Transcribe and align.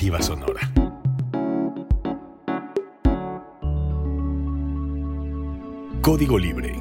Sonora. 0.00 0.60
Código 6.00 6.38
Libre. 6.38 6.72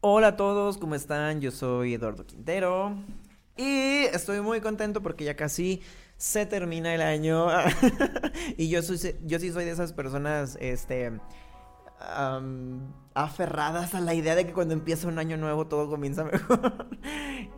Hola 0.00 0.28
a 0.28 0.36
todos, 0.36 0.78
¿cómo 0.78 0.94
están? 0.94 1.40
Yo 1.40 1.50
soy 1.50 1.94
Eduardo 1.94 2.24
Quintero 2.24 2.94
y 3.60 4.06
estoy 4.14 4.40
muy 4.40 4.62
contento 4.62 5.02
porque 5.02 5.24
ya 5.24 5.36
casi 5.36 5.82
se 6.16 6.46
termina 6.46 6.94
el 6.94 7.02
año 7.02 7.48
y 8.56 8.70
yo 8.70 8.82
soy 8.82 9.16
yo 9.22 9.38
sí 9.38 9.52
soy 9.52 9.66
de 9.66 9.72
esas 9.72 9.92
personas 9.92 10.56
este 10.60 11.20
aferradas 13.12 13.94
a 13.94 14.00
la 14.00 14.14
idea 14.14 14.34
de 14.34 14.46
que 14.46 14.54
cuando 14.54 14.72
empieza 14.72 15.08
un 15.08 15.18
año 15.18 15.36
nuevo 15.36 15.66
todo 15.66 15.90
comienza 15.90 16.24
mejor. 16.24 16.88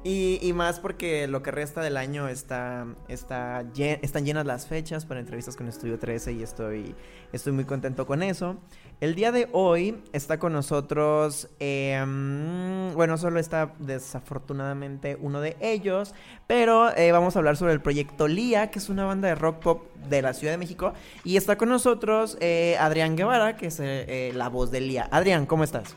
Y, 0.05 0.53
más 0.53 0.81
porque 0.81 1.29
lo 1.29 1.43
que 1.43 1.53
resta 1.53 1.81
del 1.81 1.97
año 1.97 2.29
está, 2.29 2.87
está 3.09 3.65
están 3.77 4.25
llenas 4.25 4.47
las 4.47 4.67
fechas 4.67 5.07
para 5.07 5.21
entrevistas 5.21 5.57
con 5.57 5.69
Estudio 5.69 5.99
13 5.99 6.33
y 6.33 6.43
estoy, 6.43 6.95
estoy 7.33 7.53
muy 7.53 7.65
contento 7.65 8.07
con 8.07 8.23
eso. 8.23 8.57
El 9.01 9.15
día 9.15 9.33
de 9.33 9.49
hoy 9.53 10.03
está 10.13 10.39
con 10.39 10.53
nosotros, 10.53 11.49
em, 11.61 12.93
bueno, 12.95 13.17
solo 13.17 13.39
está 13.39 13.75
desafortunadamente 13.79 15.17
uno 15.21 15.41
de 15.41 15.57
ellos, 15.61 16.15
pero 16.47 16.97
eh, 16.97 17.13
vamos 17.13 17.37
a 17.37 17.39
hablar 17.39 17.57
sobre 17.57 17.73
el 17.73 17.81
proyecto 17.81 18.27
Lía, 18.29 18.71
que 18.71 18.79
es 18.81 18.89
una 18.89 19.05
banda 19.05 19.29
de 19.29 19.35
rock 19.37 19.61
pop 19.61 19.95
de 20.09 20.23
la 20.23 20.35
Ciudad 20.35 20.53
de 20.53 20.59
México. 20.59 20.95
Y 21.25 21.37
está 21.37 21.57
con 21.57 21.69
nosotros 21.69 22.37
eh, 22.41 22.77
Adrián 22.81 23.17
Guevara, 23.17 23.57
que 23.57 23.67
es 23.67 23.79
eh, 23.81 24.33
la 24.35 24.49
voz 24.49 24.71
de 24.71 24.81
Lía. 24.81 25.09
Adrián, 25.11 25.47
¿cómo 25.47 25.65
estás? 25.65 25.97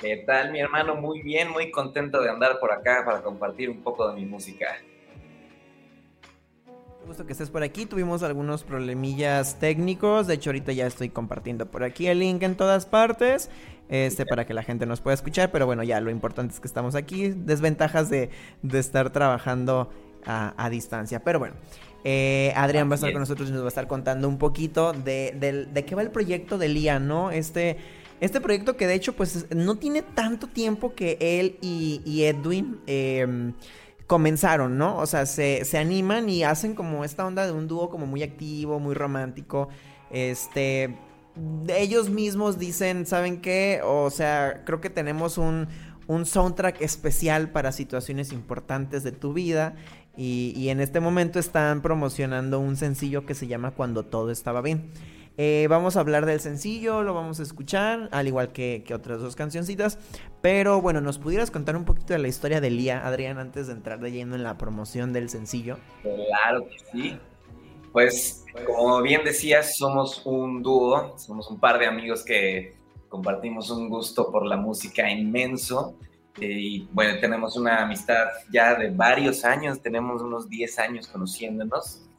¿Qué 0.00 0.16
tal, 0.16 0.50
mi 0.50 0.60
hermano? 0.60 0.94
Muy 0.94 1.20
bien, 1.20 1.50
muy 1.50 1.70
contento 1.70 2.22
de 2.22 2.30
andar 2.30 2.58
por 2.58 2.72
acá 2.72 3.02
para 3.04 3.20
compartir 3.20 3.68
un 3.68 3.82
poco 3.82 4.08
de 4.08 4.14
mi 4.14 4.24
música. 4.24 4.78
Gusto 7.06 7.26
que 7.26 7.32
estés 7.32 7.50
por 7.50 7.62
aquí. 7.62 7.84
Tuvimos 7.84 8.22
algunos 8.22 8.64
problemillas 8.64 9.58
técnicos. 9.58 10.26
De 10.26 10.34
hecho, 10.34 10.50
ahorita 10.50 10.72
ya 10.72 10.86
estoy 10.86 11.10
compartiendo 11.10 11.66
por 11.66 11.84
aquí 11.84 12.06
el 12.06 12.20
link 12.20 12.42
en 12.42 12.54
todas 12.54 12.86
partes. 12.86 13.50
Este, 13.90 14.24
para 14.24 14.46
que 14.46 14.54
la 14.54 14.62
gente 14.62 14.86
nos 14.86 15.02
pueda 15.02 15.12
escuchar. 15.12 15.50
Pero 15.50 15.66
bueno, 15.66 15.82
ya 15.82 16.00
lo 16.00 16.10
importante 16.10 16.54
es 16.54 16.60
que 16.60 16.68
estamos 16.68 16.94
aquí. 16.94 17.34
Desventajas 17.36 18.08
de, 18.08 18.30
estar 18.72 19.10
trabajando 19.10 19.90
a, 20.24 20.70
distancia. 20.70 21.20
Pero 21.22 21.40
bueno. 21.40 21.56
Eh, 22.04 22.54
Adrián 22.56 22.88
va 22.88 22.92
a 22.92 22.94
estar 22.94 23.12
con 23.12 23.20
nosotros 23.20 23.50
y 23.50 23.52
nos 23.52 23.60
va 23.60 23.66
a 23.66 23.68
estar 23.68 23.86
contando 23.86 24.26
un 24.26 24.38
poquito 24.38 24.94
de, 24.94 25.66
de 25.70 25.84
qué 25.84 25.94
va 25.94 26.00
el 26.00 26.10
proyecto 26.10 26.56
de 26.56 26.68
Lía, 26.68 26.98
¿no? 26.98 27.30
Este 27.30 27.76
este 28.20 28.40
proyecto 28.40 28.76
que 28.76 28.86
de 28.86 28.94
hecho 28.94 29.14
pues 29.14 29.46
no 29.54 29.76
tiene 29.76 30.02
tanto 30.02 30.46
tiempo 30.46 30.94
que 30.94 31.16
él 31.20 31.58
y, 31.62 32.22
Edwin 32.24 32.80
em, 32.86 33.54
comenzaron, 34.06 34.76
¿no? 34.76 34.98
O 34.98 35.06
sea, 35.06 35.24
se, 35.24 35.64
animan 35.78 36.28
y 36.28 36.42
hacen 36.42 36.74
como 36.74 37.04
esta 37.04 37.26
onda 37.26 37.46
de 37.46 37.52
un 37.52 37.66
dúo 37.66 37.88
como 37.88 38.06
muy 38.06 38.22
activo, 38.22 38.78
muy 38.78 38.94
romántico. 38.94 39.68
Este, 40.10 40.98
ellos 41.68 42.10
mismos 42.10 42.58
dicen, 42.58 43.06
¿saben 43.06 43.40
qué? 43.40 43.80
O 43.84 44.10
sea, 44.10 44.64
creo 44.66 44.80
que 44.80 44.90
tenemos 44.90 45.38
un, 45.38 45.68
un 46.08 46.26
soundtrack 46.26 46.82
especial 46.82 47.50
para 47.50 47.72
situaciones 47.72 48.32
importantes 48.32 49.02
de 49.02 49.12
tu 49.12 49.32
vida. 49.32 49.76
Y, 50.16 50.52
y 50.56 50.70
en 50.70 50.80
este 50.80 50.98
momento 50.98 51.38
están 51.38 51.80
promocionando 51.80 52.58
un 52.58 52.76
sencillo 52.76 53.24
que 53.24 53.34
se 53.34 53.46
llama 53.46 53.70
Cuando 53.70 54.04
todo 54.04 54.30
estaba 54.30 54.60
bien. 54.60 54.90
Eh, 55.42 55.68
vamos 55.70 55.96
a 55.96 56.00
hablar 56.00 56.26
del 56.26 56.38
sencillo, 56.38 57.02
lo 57.02 57.14
vamos 57.14 57.40
a 57.40 57.44
escuchar, 57.44 58.10
al 58.12 58.28
igual 58.28 58.52
que, 58.52 58.84
otras 58.92 59.22
dos 59.22 59.36
cancioncitas. 59.36 59.98
Pero 60.42 60.82
bueno, 60.82 61.00
¿nos 61.00 61.18
pudieras 61.18 61.50
contar 61.50 61.76
un 61.76 61.86
poquito 61.86 62.12
de 62.12 62.18
la 62.18 62.28
historia 62.28 62.60
de 62.60 62.68
Lía, 62.68 63.06
Adrián, 63.06 63.38
antes 63.38 63.66
de 63.66 63.72
entrar 63.72 64.00
de 64.00 64.12
lleno 64.12 64.34
en 64.34 64.42
la 64.42 64.58
promoción 64.58 65.14
del 65.14 65.30
sencillo? 65.30 65.78
Claro 66.02 66.68
que 66.68 66.76
sí. 66.92 67.18
Pues, 67.90 68.44
como 68.66 69.00
bien 69.00 69.24
decías, 69.24 69.78
somos 69.78 70.20
un 70.26 70.62
dúo, 70.62 71.18
somos 71.18 71.50
un 71.50 71.58
par 71.58 71.78
de 71.78 71.86
amigos 71.86 72.22
que 72.22 72.74
compartimos 73.08 73.70
un 73.70 73.88
gusto 73.88 74.30
por 74.30 74.44
la 74.44 74.58
música 74.58 75.10
inmenso. 75.10 75.94
Eh, 76.38 76.48
y 76.50 76.88
bueno, 76.92 77.18
tenemos 77.18 77.56
una 77.56 77.84
amistad 77.84 78.26
ya 78.52 78.74
de 78.74 78.90
varios 78.90 79.46
años, 79.46 79.80
tenemos 79.80 80.20
unos 80.20 80.50
10 80.50 80.78
años 80.80 81.06
conociéndonos. 81.06 82.09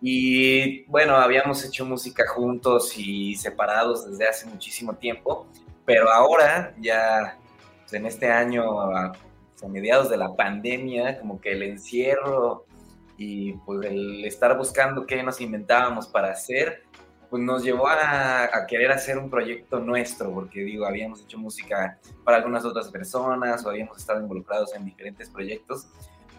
Y 0.00 0.84
bueno, 0.84 1.16
habíamos 1.16 1.64
hecho 1.64 1.84
música 1.84 2.26
juntos 2.26 2.96
y 2.96 3.34
separados 3.34 4.10
desde 4.10 4.28
hace 4.28 4.46
muchísimo 4.46 4.94
tiempo, 4.94 5.46
pero 5.84 6.10
ahora 6.10 6.74
ya 6.80 7.36
pues, 7.80 7.92
en 7.92 8.06
este 8.06 8.30
año, 8.30 8.80
a, 8.80 9.12
mediados 9.68 10.08
de 10.08 10.16
la 10.16 10.34
pandemia, 10.34 11.18
como 11.20 11.38
que 11.38 11.52
el 11.52 11.62
encierro 11.62 12.64
y 13.18 13.52
pues 13.52 13.84
el 13.84 14.24
estar 14.24 14.56
buscando 14.56 15.04
qué 15.04 15.22
nos 15.22 15.38
inventábamos 15.42 16.06
para 16.06 16.30
hacer, 16.30 16.84
pues 17.28 17.42
nos 17.42 17.62
llevó 17.62 17.86
a, 17.86 18.44
a, 18.44 18.66
querer 18.66 18.90
hacer 18.90 19.18
un 19.18 19.28
proyecto 19.28 19.78
nuestro, 19.78 20.32
porque 20.32 20.60
digo, 20.60 20.86
habíamos 20.86 21.20
hecho 21.20 21.36
música 21.36 21.98
para 22.24 22.38
algunas 22.38 22.64
otras 22.64 22.88
personas 22.88 23.62
o 23.66 23.68
habíamos 23.68 23.98
estado 23.98 24.22
involucrados 24.22 24.74
en 24.74 24.86
diferentes 24.86 25.28
proyectos, 25.28 25.88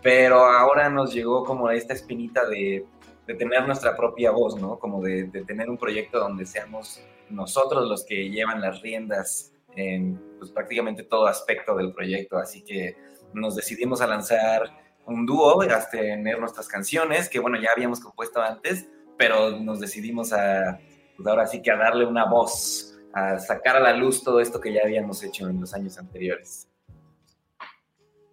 pero 0.02 0.44
ahora 0.44 0.90
nos 0.90 1.14
llegó 1.14 1.44
como 1.44 1.70
esta 1.70 1.94
espinita 1.94 2.48
de 2.48 2.86
de 3.32 3.38
tener 3.38 3.66
nuestra 3.66 3.96
propia 3.96 4.32
voz, 4.32 4.60
¿no? 4.60 4.78
Como 4.78 5.02
de, 5.02 5.26
tener 5.48 5.70
un 5.70 5.78
proyecto 5.78 6.20
donde 6.20 6.46
seamos 6.46 7.02
nosotros 7.30 7.88
los 7.88 8.06
que 8.06 8.30
llevan 8.30 8.60
las 8.60 8.82
riendas 8.82 9.54
en 9.76 10.22
pues, 10.38 10.52
prácticamente 10.52 11.04
todo 11.04 11.28
aspecto 11.28 11.76
del 11.76 11.94
proyecto. 11.94 12.38
Así 12.38 12.62
que 12.62 12.98
nos 13.34 13.56
decidimos 13.56 14.02
a 14.02 14.08
lanzar 14.08 14.64
un 15.06 15.26
dúo, 15.26 15.62
a 15.62 15.90
tener 15.90 16.40
nuestras 16.40 16.68
canciones, 16.68 17.30
que 17.30 17.40
bueno, 17.40 17.58
ya 17.60 17.70
habíamos 17.74 18.02
compuesto 18.02 18.42
antes, 18.42 18.90
pero 19.18 19.52
nos 19.60 19.80
decidimos 19.80 20.34
a, 20.34 20.80
pues 21.16 21.26
ahora 21.26 21.48
sí 21.48 21.62
que 21.62 21.72
a 21.72 21.78
darle 21.78 22.06
una 22.06 22.26
voz, 22.26 23.00
a 23.14 23.40
sacar 23.40 23.78
a 23.78 23.80
la 23.80 23.94
luz 23.94 24.24
todo 24.24 24.42
esto 24.42 24.60
que 24.60 24.74
ya 24.74 24.82
habíamos 24.84 25.24
hecho 25.24 25.48
en 25.48 25.62
los 25.62 25.74
años 25.74 25.98
anteriores. 25.98 26.68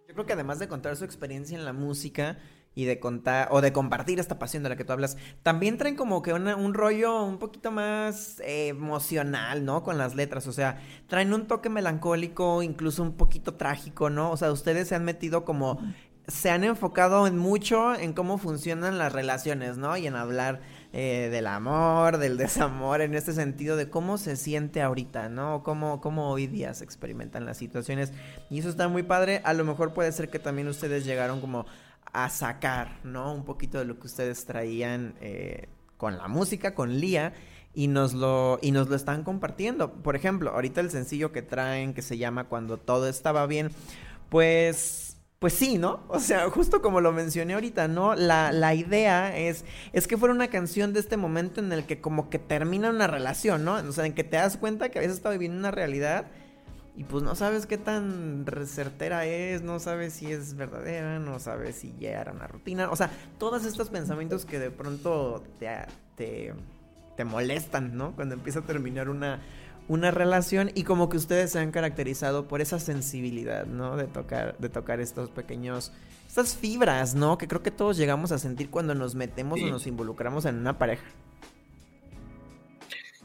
Yo 0.07 0.13
creo 0.13 0.25
que 0.25 0.33
además 0.33 0.59
de 0.59 0.67
contar 0.67 0.97
su 0.97 1.05
experiencia 1.05 1.57
en 1.57 1.63
la 1.63 1.73
música, 1.73 2.37
y 2.79 2.85
de 2.85 2.97
contar 2.97 3.49
o 3.51 3.59
de 3.59 3.73
compartir 3.73 4.21
esta 4.21 4.39
pasión 4.39 4.63
de 4.63 4.69
la 4.69 4.77
que 4.77 4.85
tú 4.85 4.93
hablas, 4.93 5.17
también 5.43 5.77
traen 5.77 5.97
como 5.97 6.21
que 6.21 6.31
un 6.31 6.73
rollo 6.73 7.25
un 7.25 7.37
poquito 7.37 7.71
más 7.71 8.39
eh, 8.39 8.69
emocional, 8.69 9.65
¿no? 9.65 9.83
Con 9.83 9.97
las 9.97 10.15
letras, 10.15 10.47
o 10.47 10.53
sea, 10.53 10.79
traen 11.07 11.33
un 11.33 11.45
toque 11.45 11.67
melancólico, 11.67 12.63
incluso 12.63 13.03
un 13.03 13.17
poquito 13.17 13.55
trágico, 13.55 14.09
¿no? 14.09 14.31
O 14.31 14.37
sea, 14.37 14.53
ustedes 14.53 14.87
se 14.87 14.95
han 14.95 15.03
metido 15.03 15.43
como, 15.43 15.77
se 16.29 16.51
han 16.51 16.63
enfocado 16.63 17.27
en 17.27 17.37
mucho 17.37 17.95
en 17.95 18.13
cómo 18.13 18.37
funcionan 18.37 18.97
las 18.97 19.11
relaciones, 19.11 19.77
¿no? 19.77 19.97
Y 19.97 20.07
en 20.07 20.15
hablar 20.15 20.61
eh, 20.93 21.27
del 21.29 21.47
amor, 21.47 22.17
del 22.17 22.37
desamor, 22.37 23.01
en 23.01 23.13
este 23.13 23.33
sentido 23.33 23.75
de 23.75 23.89
cómo 23.89 24.17
se 24.17 24.37
siente 24.37 24.81
ahorita, 24.81 25.27
¿no? 25.27 25.63
Cómo, 25.63 25.99
cómo 25.99 26.29
hoy 26.29 26.47
día 26.47 26.73
se 26.73 26.85
experimentan 26.85 27.45
las 27.45 27.57
situaciones. 27.57 28.13
Y 28.49 28.59
eso 28.59 28.69
está 28.69 28.87
muy 28.87 29.03
padre. 29.03 29.41
A 29.43 29.51
lo 29.51 29.65
mejor 29.65 29.93
puede 29.93 30.13
ser 30.13 30.29
que 30.29 30.39
también 30.39 30.69
ustedes 30.69 31.03
llegaron 31.03 31.41
como 31.41 31.65
a 32.13 32.29
sacar, 32.29 32.99
¿no? 33.03 33.33
Un 33.33 33.45
poquito 33.45 33.77
de 33.77 33.85
lo 33.85 33.99
que 33.99 34.07
ustedes 34.07 34.45
traían 34.45 35.15
eh, 35.21 35.69
con 35.97 36.17
la 36.17 36.27
música, 36.27 36.73
con 36.73 36.99
Lía, 36.99 37.33
y 37.73 37.87
nos, 37.87 38.13
lo, 38.13 38.59
y 38.61 38.71
nos 38.71 38.89
lo 38.89 38.95
están 38.95 39.23
compartiendo. 39.23 39.93
Por 39.93 40.15
ejemplo, 40.15 40.51
ahorita 40.51 40.81
el 40.81 40.91
sencillo 40.91 41.31
que 41.31 41.41
traen, 41.41 41.93
que 41.93 42.01
se 42.01 42.17
llama 42.17 42.45
Cuando 42.45 42.77
todo 42.77 43.07
estaba 43.07 43.45
bien, 43.45 43.71
pues... 44.29 45.05
Pues 45.39 45.53
sí, 45.53 45.77
¿no? 45.77 46.03
O 46.09 46.19
sea, 46.19 46.49
justo 46.49 46.81
como 46.81 46.99
lo 46.99 47.13
mencioné 47.13 47.53
ahorita, 47.53 47.87
¿no? 47.87 48.13
La, 48.15 48.51
la 48.51 48.73
idea 48.73 49.37
es, 49.37 49.63
es 49.93 50.05
que 50.05 50.17
fuera 50.17 50.35
una 50.35 50.49
canción 50.49 50.91
de 50.91 50.99
este 50.99 51.15
momento 51.15 51.61
en 51.61 51.71
el 51.71 51.85
que 51.85 52.01
como 52.01 52.29
que 52.29 52.39
termina 52.39 52.89
una 52.89 53.07
relación, 53.07 53.63
¿no? 53.63 53.75
O 53.75 53.91
sea, 53.93 54.05
en 54.05 54.13
que 54.13 54.25
te 54.25 54.35
das 54.35 54.57
cuenta 54.57 54.89
que 54.89 54.99
veces 54.99 55.15
está 55.15 55.29
viviendo 55.29 55.57
una 55.57 55.71
realidad 55.71 56.25
y 56.99 57.05
pues 57.05 57.23
no 57.23 57.33
sabes 57.33 57.65
qué 57.65 57.77
tan 57.77 58.45
certera 58.65 59.25
es, 59.25 59.61
no 59.61 59.79
sabes 59.79 60.11
si 60.11 60.33
es 60.33 60.57
verdadera, 60.57 61.17
no 61.17 61.39
sabes 61.39 61.77
si 61.77 61.95
ya 61.97 62.19
era 62.19 62.33
una 62.33 62.45
rutina. 62.45 62.91
O 62.91 62.95
sea, 62.97 63.09
todos 63.37 63.63
estos 63.63 63.89
pensamientos 63.89 64.43
que 64.43 64.59
de 64.59 64.69
pronto 64.69 65.41
te, 65.59 66.53
te, 67.15 67.23
molestan, 67.23 67.95
¿no? 67.95 68.13
Cuando 68.17 68.35
empieza 68.35 68.59
a 68.59 68.63
terminar 68.63 69.07
una, 69.07 69.39
una 69.87 70.11
relación 70.11 70.71
y 70.75 70.83
como 70.83 71.07
que 71.07 71.15
ustedes 71.15 71.53
se 71.53 71.59
han 71.59 71.71
caracterizado 71.71 72.49
por 72.49 72.59
esa 72.59 72.79
sensibilidad, 72.79 73.65
¿no? 73.65 73.95
De 73.95 74.07
tocar, 74.07 74.57
de 74.57 74.67
tocar 74.67 74.99
estos 74.99 75.29
pequeños, 75.29 75.93
estas 76.27 76.57
fibras, 76.57 77.15
¿no? 77.15 77.37
Que 77.37 77.47
creo 77.47 77.63
que 77.63 77.71
todos 77.71 77.95
llegamos 77.95 78.33
a 78.33 78.39
sentir 78.39 78.69
cuando 78.69 78.93
nos 78.93 79.15
metemos 79.15 79.61
o 79.61 79.67
nos 79.67 79.87
involucramos 79.87 80.43
en 80.43 80.55
una 80.57 80.77
pareja. 80.77 81.05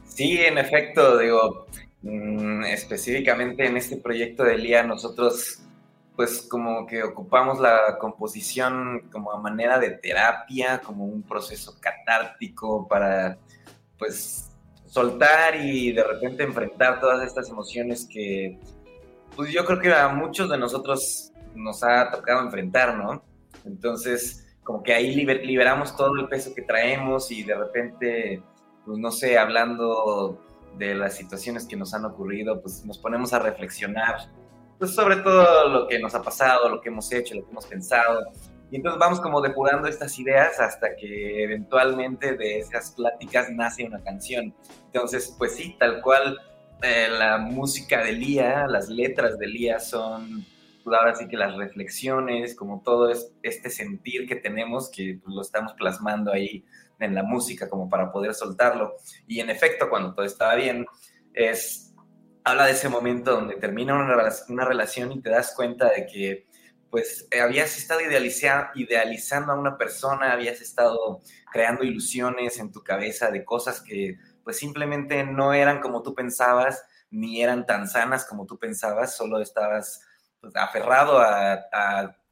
Sí, 0.07 0.39
en 0.39 0.59
efecto, 0.59 1.19
digo, 1.19 1.67
Mm, 2.05 2.65
específicamente 2.65 3.67
en 3.67 3.79
este 3.79 3.97
proyecto 3.97 4.45
de 4.45 4.59
Lía, 4.59 4.83
nosotros 4.83 5.61
pues 6.15 6.43
como 6.43 6.87
que 6.87 7.03
ocupamos 7.03 7.59
la 7.59 7.97
composición 7.99 9.09
como 9.11 9.33
a 9.33 9.41
manera 9.41 9.79
de 9.79 9.93
terapia, 9.93 10.81
como 10.81 11.07
un 11.07 11.23
proceso 11.23 11.75
catártico 11.81 12.87
para 12.87 13.39
pues 13.99 14.51
soltar 14.87 15.57
y 15.57 15.93
de 15.93 16.05
repente 16.05 16.43
enfrentar 16.45 17.01
todas 17.01 17.27
estas 17.27 17.49
emociones 17.49 18.07
que 18.07 18.59
pues 19.35 19.51
yo 19.51 19.65
creo 19.65 19.81
que 19.81 19.93
a 19.93 20.09
muchos 20.09 20.51
de 20.51 20.59
nosotros 20.59 21.33
nos 21.55 21.83
ha 21.83 22.11
tocado 22.11 22.43
enfrentar, 22.43 22.99
¿no? 22.99 23.25
Entonces, 23.65 24.47
como 24.63 24.83
que 24.83 24.93
ahí 24.93 25.15
liberamos 25.15 25.97
todo 25.97 26.15
el 26.17 26.29
peso 26.29 26.55
que 26.55 26.63
traemos 26.63 27.31
y 27.31 27.45
de 27.45 27.55
repente, 27.55 28.43
pues 28.85 28.99
no 28.99 29.11
sé, 29.11 29.39
hablando 29.39 30.39
de 30.79 30.95
las 30.95 31.17
situaciones 31.17 31.67
que 31.67 31.77
nos 31.77 31.95
han 31.95 32.05
ocurrido, 32.05 32.61
pues 32.61 32.85
nos 32.85 32.99
ponemos 32.99 33.33
a 33.33 33.39
reflexionar 33.39 34.29
pues 34.79 34.95
sobre 34.95 35.17
todo 35.17 35.69
lo 35.69 35.87
que 35.87 35.99
nos 35.99 36.15
ha 36.15 36.23
pasado, 36.23 36.69
lo 36.69 36.81
que 36.81 36.89
hemos 36.89 37.11
hecho, 37.13 37.35
lo 37.35 37.45
que 37.45 37.51
hemos 37.51 37.67
pensado. 37.67 38.33
Y 38.71 38.77
entonces 38.77 38.99
vamos 38.99 39.21
como 39.21 39.41
depurando 39.41 39.89
estas 39.89 40.19
ideas 40.19 40.59
hasta 40.59 40.97
que 40.97 41.45
eventualmente 41.45 42.37
de 42.37 42.59
esas 42.59 42.93
pláticas 42.93 43.51
nace 43.51 43.85
una 43.85 44.03
canción. 44.03 44.55
Entonces, 44.87 45.35
pues 45.39 45.55
sí, 45.55 45.77
tal 45.79 46.03
cual 46.03 46.39
eh, 46.83 47.09
la 47.11 47.39
música 47.39 48.03
de 48.03 48.13
Lía, 48.13 48.67
las 48.67 48.89
letras 48.89 49.39
de 49.39 49.47
Lía 49.47 49.79
son, 49.79 50.45
pues 50.83 50.99
ahora 50.99 51.15
sí 51.15 51.29
que 51.29 51.37
las 51.37 51.55
reflexiones, 51.57 52.57
como 52.57 52.83
todo 52.83 53.13
este 53.43 53.71
sentir 53.71 54.27
que 54.27 54.37
tenemos, 54.37 54.91
que 54.91 55.21
pues, 55.23 55.35
lo 55.35 55.43
estamos 55.43 55.75
plasmando 55.75 56.33
ahí 56.33 56.65
en 56.99 57.15
la 57.15 57.23
música 57.23 57.69
como 57.69 57.89
para 57.89 58.11
poder 58.11 58.35
soltarlo. 58.35 58.97
Y 59.27 59.41
en 59.41 59.51
efecto, 59.51 59.89
cuando 59.89 60.15
todo 60.15 60.25
estaba 60.25 60.55
bien, 60.55 60.87
es 61.33 61.95
habla 62.45 62.67
de 62.67 62.73
ese 62.73 62.89
momento 62.89 63.33
donde 63.33 63.57
termina 63.57 63.95
una, 63.95 64.65
relación 64.65 65.13
y 65.13 65.23
te 65.23 65.31
das 65.31 65.55
cuenta 65.57 65.91
de 65.91 66.07
que 66.07 66.47
pues 66.91 67.27
eh, 67.33 67.41
habías 67.41 67.77
estado 67.77 68.01
idealizando 68.75 69.53
a 69.53 69.57
una 69.57 69.77
persona, 69.77 70.33
habías 70.33 70.61
estado 70.61 71.23
creando 71.51 71.83
ilusiones 71.83 72.59
en 72.61 72.71
tu 72.71 72.85
cabeza 72.85 73.31
de 73.33 73.45
cosas 73.45 73.81
que 73.81 74.19
pues 74.45 74.59
simplemente 74.59 75.25
no 75.25 75.55
eran 75.55 75.81
como 75.81 76.03
tú 76.03 76.15
pensabas, 76.15 76.85
ni 77.11 77.43
eran 77.43 77.67
tan 77.67 77.89
sanas 77.89 78.27
como 78.27 78.47
tú 78.47 78.59
pensabas, 78.59 79.17
solo 79.17 79.41
estabas 79.41 80.03
pues, 80.41 80.55
aferrado 80.55 81.19
a, 81.19 81.67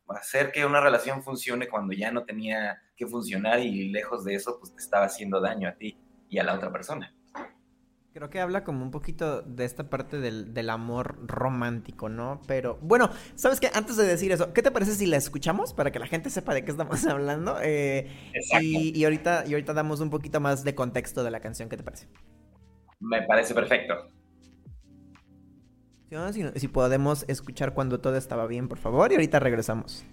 hacer 0.09 0.53
que 0.53 0.67
una 0.67 0.81
relación 0.81 1.23
funcione 1.23 1.69
cuando 1.69 1.95
ya 1.95 2.13
no 2.13 2.25
tenía 2.25 2.83
que 3.03 3.11
funcionar 3.11 3.61
y 3.61 3.89
lejos 3.91 4.25
de 4.25 4.35
eso 4.35 4.59
pues 4.59 4.75
te 4.75 4.83
estaba 4.83 5.07
haciendo 5.07 5.41
daño 5.41 5.69
a 5.69 5.73
ti 5.73 5.97
y 6.29 6.39
a 6.39 6.45
la 6.45 6.55
otra 6.55 6.71
persona. 6.71 7.13
Creo 8.15 8.29
que 8.29 8.41
habla 8.41 8.63
como 8.63 8.85
un 8.85 8.91
poquito 8.91 9.41
de 9.41 9.65
esta 9.65 9.89
parte 9.89 10.19
del, 10.19 10.71
amor 10.71 11.27
romántico, 11.27 12.11
¿no? 12.11 12.43
Pero 12.47 12.79
bueno, 12.83 13.11
¿sabes 13.37 13.59
qué? 13.59 13.71
Antes 13.73 13.97
de 13.97 14.05
decir 14.05 14.33
eso, 14.33 14.53
¿qué 14.53 14.63
te 14.63 14.71
parece 14.71 14.93
si 14.93 15.07
la 15.07 15.17
escuchamos 15.17 15.73
para 15.73 15.91
que 15.91 15.99
la 15.99 16.07
gente 16.07 16.29
sepa 16.29 16.53
de 16.53 16.63
qué 16.63 16.71
estamos 16.71 17.05
hablando? 17.07 17.57
Eh, 17.63 18.11
y, 18.61 18.99
y, 18.99 19.05
ahorita, 19.05 19.45
y 19.47 19.55
ahorita 19.55 19.73
damos 19.73 20.01
un 20.01 20.11
poquito 20.11 20.41
más 20.41 20.63
de 20.63 20.75
contexto 20.75 21.25
de 21.25 21.31
la 21.31 21.41
canción, 21.41 21.71
¿qué 21.71 21.79
te 21.79 21.83
parece? 21.83 22.09
Me 23.01 23.23
parece 23.23 23.55
perfecto. 23.55 23.95
Si, 26.33 26.61
si 26.61 26.69
podemos 26.69 27.25
escuchar 27.27 27.73
cuando 27.73 27.99
todo 27.99 28.17
estaba 28.17 28.47
bien, 28.47 28.69
por 28.69 28.77
favor, 28.77 29.11
y 29.11 29.15
ahorita 29.15 29.41
regresamos. 29.41 30.05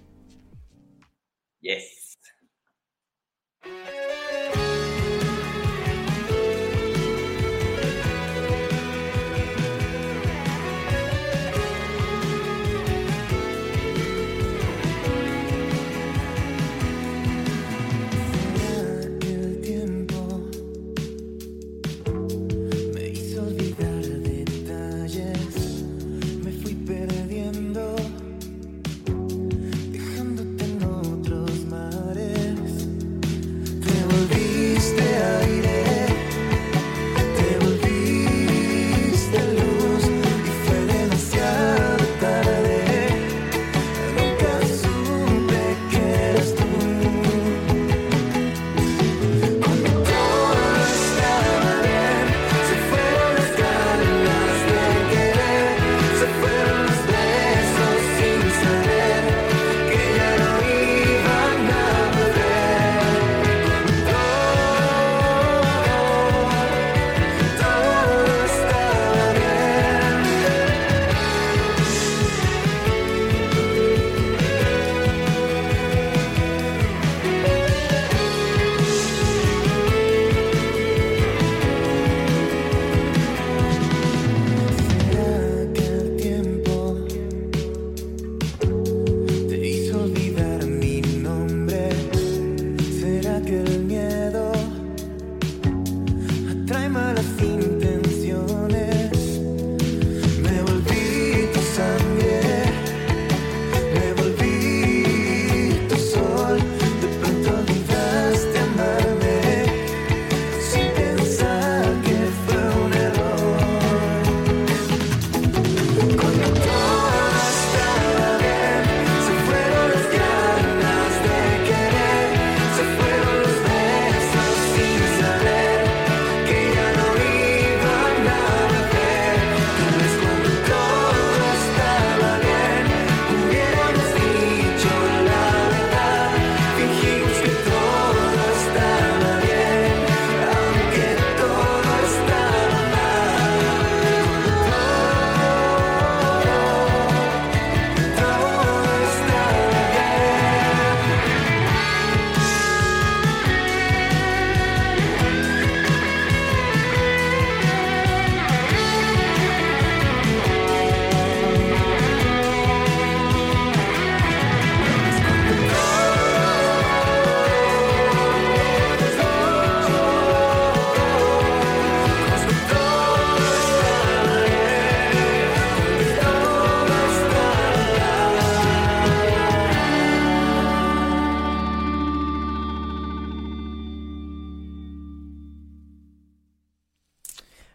Yes. 1.59 1.99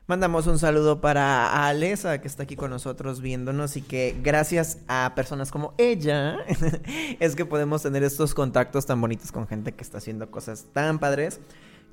Mandamos 0.07 0.47
un 0.47 0.59
saludo 0.59 1.01
para 1.01 1.67
Alesa, 1.67 2.21
que 2.21 2.29
está 2.29 2.43
aquí 2.43 2.57
con 2.57 2.69
nosotros 2.69 3.23
viéndonos 3.23 3.79
y 3.79 3.81
que 3.81 4.15
gracias 4.23 4.77
a 4.87 5.15
personas 5.17 5.51
como 5.51 5.73
ella 5.79 6.37
es 7.21 7.35
que 7.35 7.47
podemos 7.47 7.83
tener 7.83 8.03
estos 8.03 8.35
contactos 8.35 8.85
tan 8.85 9.01
bonitos 9.01 9.33
con 9.33 9.49
gente 9.49 9.73
que 9.73 9.83
está 9.83 9.97
haciendo 9.97 10.31
cosas 10.31 10.67
tan 10.75 10.99
padres. 10.99 11.41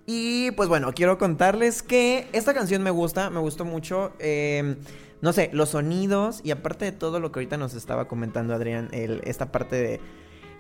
Y 0.06 0.52
pues 0.52 0.68
bueno, 0.68 0.92
quiero 0.94 1.18
contarles 1.18 1.84
que 1.84 2.28
esta 2.34 2.54
canción 2.54 2.84
me 2.84 2.92
gusta, 2.92 3.30
me 3.30 3.40
gustó 3.40 3.64
mucho. 3.64 4.12
Em, 4.20 4.76
no 5.22 5.32
sé, 5.32 5.50
los 5.54 5.70
sonidos 5.70 6.42
y 6.44 6.52
aparte 6.52 6.84
de 6.84 6.92
todo 6.92 7.22
lo 7.22 7.32
que 7.32 7.40
ahorita 7.40 7.56
nos 7.56 7.76
estaba 7.76 8.10
comentando 8.10 8.54
Adrián, 8.54 8.90
esta 8.92 9.54
parte 9.54 9.78
de 9.78 10.02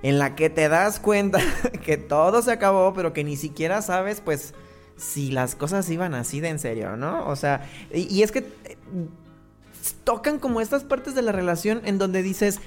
en 0.03 0.19
la 0.19 0.35
que 0.35 0.49
te 0.49 0.69
das 0.69 1.01
cuenta 1.01 1.39
que 1.83 1.97
todo 1.97 2.41
se 2.41 2.51
acabó, 2.53 2.93
pero 2.93 3.11
que 3.11 3.25
ni 3.25 3.35
siquiera 3.35 3.81
sabes, 3.81 4.21
pues, 4.21 4.53
si 5.01 5.31
las 5.31 5.55
cosas 5.55 5.89
iban 5.89 6.13
así 6.13 6.39
de 6.39 6.49
en 6.49 6.59
serio, 6.59 6.95
¿no? 6.95 7.27
O 7.27 7.35
sea, 7.35 7.67
y, 7.91 8.21
es 8.21 8.31
que 8.31 8.39
eh, 8.39 8.77
tocan 10.03 10.37
como 10.37 10.61
estas 10.61 10.83
partes 10.83 11.15
de 11.15 11.23
la 11.23 11.31
relación 11.31 11.81
en 11.85 11.97
donde 11.97 12.21
dices, 12.21 12.59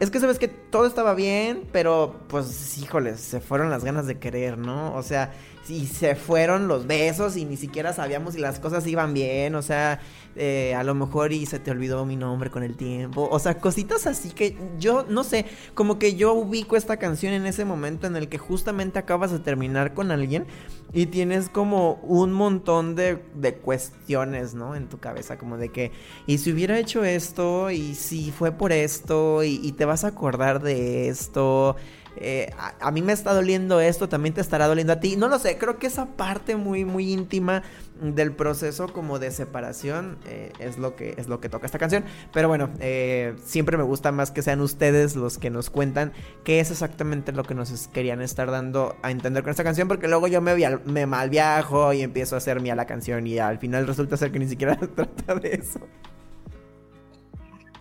es 0.00 0.10
que 0.10 0.18
sabes 0.18 0.38
que 0.38 0.48
todo 0.48 0.86
estaba 0.86 1.14
bien, 1.14 1.62
pero 1.72 2.16
pues, 2.26 2.76
híjoles, 2.78 3.20
se 3.20 3.40
fueron 3.40 3.70
las 3.70 3.84
ganas 3.84 4.06
de 4.06 4.18
querer, 4.18 4.58
¿no? 4.58 4.94
O 4.94 5.02
sea, 5.02 5.32
y 5.68 5.86
se 5.86 6.14
fueron 6.14 6.68
los 6.68 6.86
besos 6.86 7.36
y 7.36 7.44
ni 7.44 7.56
siquiera 7.56 7.92
sabíamos 7.92 8.34
si 8.34 8.40
las 8.40 8.60
cosas 8.60 8.86
iban 8.86 9.14
bien, 9.14 9.54
o 9.54 9.62
sea, 9.62 10.00
eh, 10.36 10.74
a 10.74 10.84
lo 10.84 10.94
mejor 10.94 11.32
y 11.32 11.46
se 11.46 11.58
te 11.58 11.70
olvidó 11.70 12.04
mi 12.04 12.16
nombre 12.16 12.50
con 12.50 12.62
el 12.62 12.76
tiempo, 12.76 13.28
o 13.30 13.38
sea, 13.38 13.58
cositas 13.58 14.06
así 14.06 14.30
que 14.30 14.56
yo 14.78 15.06
no 15.08 15.24
sé, 15.24 15.46
como 15.74 15.98
que 15.98 16.14
yo 16.14 16.34
ubico 16.34 16.76
esta 16.76 16.96
canción 16.98 17.32
en 17.32 17.46
ese 17.46 17.64
momento 17.64 18.06
en 18.06 18.16
el 18.16 18.28
que 18.28 18.38
justamente 18.38 18.98
acabas 18.98 19.30
de 19.32 19.38
terminar 19.38 19.94
con 19.94 20.10
alguien 20.10 20.46
y 20.92 21.06
tienes 21.06 21.48
como 21.48 21.94
un 22.02 22.32
montón 22.32 22.94
de, 22.94 23.22
de 23.34 23.54
cuestiones, 23.54 24.54
¿no? 24.54 24.74
En 24.74 24.88
tu 24.88 24.98
cabeza, 24.98 25.36
como 25.36 25.56
de 25.56 25.70
que, 25.70 25.92
y 26.26 26.38
si 26.38 26.52
hubiera 26.52 26.78
hecho 26.78 27.04
esto, 27.04 27.70
y 27.70 27.94
si 27.94 28.30
fue 28.30 28.52
por 28.52 28.72
esto, 28.72 29.42
y, 29.42 29.60
y 29.62 29.72
te 29.72 29.84
vas 29.84 30.04
a 30.04 30.08
acordar 30.08 30.62
de 30.62 31.08
esto. 31.08 31.76
Eh, 32.18 32.50
a, 32.80 32.90
mí 32.90 33.02
me 33.02 33.12
está 33.12 33.34
doliendo 33.34 33.80
esto, 33.80 34.08
también 34.08 34.34
te 34.34 34.40
estará 34.40 34.66
doliendo 34.66 34.92
a 34.92 35.00
ti. 35.00 35.16
No 35.16 35.28
lo 35.28 35.38
sé, 35.38 35.58
creo 35.58 35.78
que 35.78 35.86
esa 35.86 36.06
parte 36.06 36.56
muy, 36.56 36.84
muy 36.84 37.12
íntima 37.12 37.62
del 38.00 38.32
proceso 38.32 38.92
como 38.92 39.18
de 39.18 39.30
separación 39.30 40.18
eh, 40.26 40.52
es, 40.58 40.76
lo 40.78 40.96
que, 40.96 41.14
es 41.16 41.28
lo 41.28 41.40
que 41.40 41.48
toca 41.48 41.66
esta 41.66 41.78
canción. 41.78 42.04
Pero 42.32 42.48
bueno, 42.48 42.70
eh, 42.80 43.34
siempre 43.44 43.76
me 43.76 43.82
gusta 43.82 44.12
más 44.12 44.30
que 44.30 44.42
sean 44.42 44.60
ustedes 44.60 45.16
los 45.16 45.38
que 45.38 45.50
nos 45.50 45.70
cuentan 45.70 46.12
qué 46.44 46.60
es 46.60 46.70
exactamente 46.70 47.32
lo 47.32 47.44
que 47.44 47.54
nos 47.54 47.88
querían 47.88 48.22
estar 48.22 48.50
dando 48.50 48.96
a 49.02 49.10
entender 49.10 49.42
con 49.42 49.50
esta 49.50 49.64
canción, 49.64 49.88
porque 49.88 50.08
luego 50.08 50.28
yo 50.28 50.40
me, 50.40 50.54
me 50.84 51.06
mal 51.06 51.30
viajo 51.30 51.92
y 51.92 52.02
empiezo 52.02 52.34
a 52.34 52.38
hacer 52.38 52.60
mía 52.60 52.74
la 52.74 52.86
canción 52.86 53.26
y 53.26 53.38
al 53.38 53.58
final 53.58 53.86
resulta 53.86 54.16
ser 54.16 54.32
que 54.32 54.38
ni 54.38 54.48
siquiera 54.48 54.76
trata 54.94 55.34
de 55.36 55.54
eso. 55.54 55.80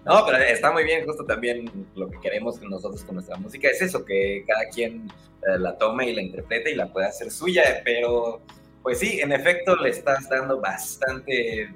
No, 0.05 0.23
pero 0.23 0.37
está 0.37 0.71
muy 0.71 0.83
bien, 0.83 1.03
justo 1.03 1.25
también 1.25 1.87
lo 1.95 2.07
que 2.07 2.19
queremos 2.19 2.61
nosotros 2.61 3.03
con 3.03 3.15
nuestra 3.15 3.37
música 3.37 3.69
es 3.69 3.81
eso, 3.81 4.05
que 4.05 4.45
cada 4.47 4.69
quien 4.69 5.07
eh, 5.47 5.57
la 5.57 5.75
tome 5.79 6.07
y 6.07 6.13
la 6.13 6.21
interprete 6.21 6.71
y 6.71 6.75
la 6.75 6.93
pueda 6.93 7.07
hacer 7.07 7.31
suya, 7.31 7.81
pero 7.83 8.39
pues 8.83 8.99
sí, 8.99 9.19
en 9.19 9.31
efecto 9.31 9.75
le 9.75 9.89
estás 9.89 10.29
dando 10.29 10.61
bastante 10.61 11.73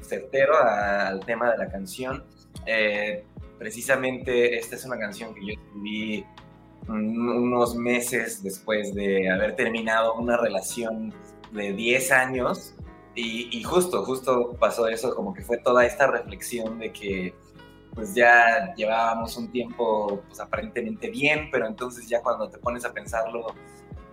certero 0.00 0.54
al 0.60 1.20
tema 1.20 1.52
de 1.52 1.58
la 1.58 1.70
canción. 1.70 2.24
Eh, 2.66 3.24
precisamente 3.60 4.58
esta 4.58 4.74
es 4.74 4.84
una 4.84 4.98
canción 4.98 5.32
que 5.32 5.46
yo 5.46 5.52
escribí 5.52 6.26
unos 6.88 7.76
meses 7.76 8.42
después 8.42 8.92
de 8.92 9.30
haber 9.30 9.54
terminado 9.54 10.14
una 10.14 10.36
relación 10.36 11.14
de 11.52 11.72
10 11.72 12.10
años 12.10 12.74
y, 13.14 13.56
y, 13.56 13.62
justo, 13.62 14.04
justo 14.04 14.56
pasó 14.58 14.88
eso, 14.88 15.14
como 15.14 15.32
que 15.32 15.42
fue 15.42 15.58
toda 15.58 15.86
esta 15.86 16.08
reflexión 16.08 16.80
de 16.80 16.92
que 16.92 17.34
pues 17.94 18.14
ya 18.14 18.74
llevábamos 18.74 19.36
un 19.36 19.50
tiempo 19.50 20.22
pues 20.26 20.40
aparentemente 20.40 21.10
bien, 21.10 21.48
pero 21.50 21.66
entonces 21.66 22.08
ya 22.08 22.22
cuando 22.22 22.48
te 22.48 22.58
pones 22.58 22.84
a 22.84 22.92
pensarlo, 22.92 23.46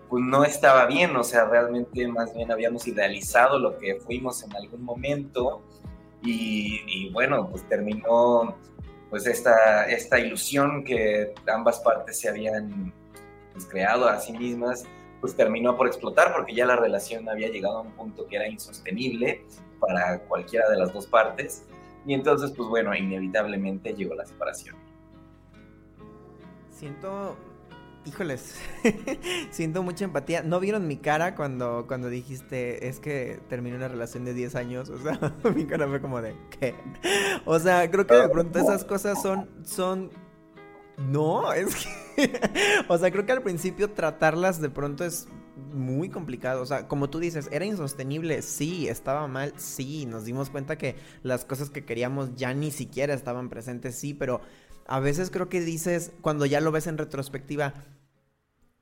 pues 0.10 0.24
no 0.24 0.44
estaba 0.44 0.86
bien, 0.88 1.16
o 1.16 1.24
sea, 1.24 1.46
realmente 1.46 2.08
más 2.08 2.34
bien 2.34 2.52
habíamos 2.52 2.88
idealizado 2.88 3.60
lo 3.60 3.78
que 3.78 3.96
fuimos 3.96 4.44
en 4.44 4.56
algún 4.56 4.84
momento 4.84 5.62
y, 6.22 7.10
bueno, 7.12 7.50
pues 7.50 7.68
terminó 7.70 8.58
pues 9.10 9.26
esta, 9.26 9.86
esta 9.86 10.20
ilusión 10.20 10.84
que 10.84 11.34
ambas 11.52 11.80
partes 11.80 12.20
se 12.20 12.30
habían 12.30 12.94
pues, 13.54 13.66
creado 13.66 14.08
a 14.08 14.20
sí 14.20 14.34
mismas, 14.34 14.84
pues 15.22 15.36
terminó 15.36 15.78
por 15.78 15.88
explotar 15.88 16.34
porque 16.34 16.54
ya 16.54 16.66
la 16.66 16.76
relación 16.76 17.30
había 17.30 17.48
llegado 17.50 17.78
a 17.78 17.82
un 17.82 17.92
punto 17.92 18.28
que 18.28 18.36
era 18.36 18.48
insostenible 18.48 19.46
para 19.80 20.20
cualquiera 20.20 20.70
de 20.70 20.78
las 20.78 20.94
dos 20.94 21.08
partes 21.08 21.66
y 22.06 22.14
entonces, 22.14 22.52
pues 22.52 22.70
bueno, 22.70 22.96
inevitablemente 22.96 23.94
llegó 23.94 24.16
la 24.16 24.26
separación. 24.26 24.76
Siento, 26.72 27.36
híjoles, 28.06 28.56
siento 29.52 29.84
mucha 29.84 30.06
empatía. 30.06 30.42
¿No 30.42 30.60
vieron 30.60 30.88
mi 30.88 30.98
cara 30.98 31.36
cuando, 31.36 31.86
cuando 31.88 32.10
dijiste, 32.10 32.88
es 32.88 33.00
que 33.00 33.40
terminé 33.50 33.76
una 33.76 33.90
relación 33.90 34.24
de 34.26 34.34
10 34.34 34.56
años? 34.56 34.90
O 34.90 34.98
sea, 34.98 35.20
mi 35.56 35.66
cara 35.66 35.88
fue 35.88 36.02
como 36.02 36.22
de, 36.22 36.36
¿qué? 36.60 36.76
O 37.46 37.60
sea, 37.60 37.90
creo 37.92 38.08
que 38.08 38.16
de 38.16 38.30
pronto 38.30 38.60
esas 38.60 38.86
cosas 38.86 39.22
son, 39.22 39.50
son, 39.64 40.10
no, 40.98 41.52
es 41.52 41.76
que, 42.16 42.42
o 42.88 42.98
sea, 42.98 43.12
creo 43.12 43.26
que 43.26 43.34
al 43.34 43.42
principio 43.42 43.92
tratarlas 43.92 44.62
de 44.62 44.70
pronto 44.70 45.04
es 45.04 45.28
muy 45.74 46.10
complicado. 46.10 46.62
O 46.62 46.66
sea, 46.66 46.88
como 46.88 47.10
tú 47.10 47.20
dices, 47.20 47.50
era 47.52 47.66
insostenible. 47.66 48.42
Sí, 48.42 48.88
estaba 48.88 49.28
mal. 49.28 49.54
Sí, 49.58 50.06
nos 50.06 50.26
dimos 50.26 50.50
cuenta 50.50 50.78
que 50.78 50.96
las 51.24 51.46
cosas 51.46 51.70
que 51.70 51.86
queríamos 51.86 52.36
ya 52.36 52.54
ni 52.54 52.72
siquiera 52.72 53.14
estaban 53.14 53.50
presentes. 53.50 53.96
Sí, 53.96 54.14
pero 54.14 54.42
a 54.88 55.00
veces 55.00 55.30
creo 55.30 55.50
que 55.50 55.62
dices, 55.62 56.12
cuando 56.22 56.46
ya 56.46 56.62
lo 56.62 56.72
ves 56.72 56.88
en 56.88 56.98
retrospectiva, 56.98 57.74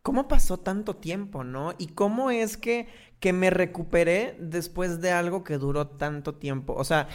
¿cómo 0.02 0.30
pasó 0.30 0.58
tanto 0.58 0.96
tiempo, 0.96 1.44
no? 1.44 1.74
Y 1.78 1.88
cómo 1.88 2.32
es 2.32 2.56
que, 2.56 2.88
que 3.20 3.34
me 3.34 3.50
recuperé 3.50 4.38
después 4.40 5.02
de 5.02 5.12
algo 5.12 5.44
que 5.44 5.58
duró 5.58 5.88
tanto 5.88 6.36
tiempo. 6.36 6.74
O 6.76 6.86
sea, 6.86 7.10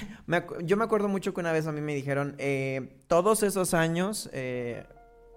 yo 0.63 0.77
me 0.77 0.85
acuerdo 0.85 1.09
mucho 1.09 1.33
que 1.33 1.41
una 1.41 1.53
vez 1.53 1.67
a 1.67 1.73
mí 1.73 1.81
me 1.81 1.95
dijeron, 1.95 2.35
eh, 2.37 2.99
todos 3.07 3.43
esos 3.43 3.73
años 3.73 4.29
eh, 4.35 4.85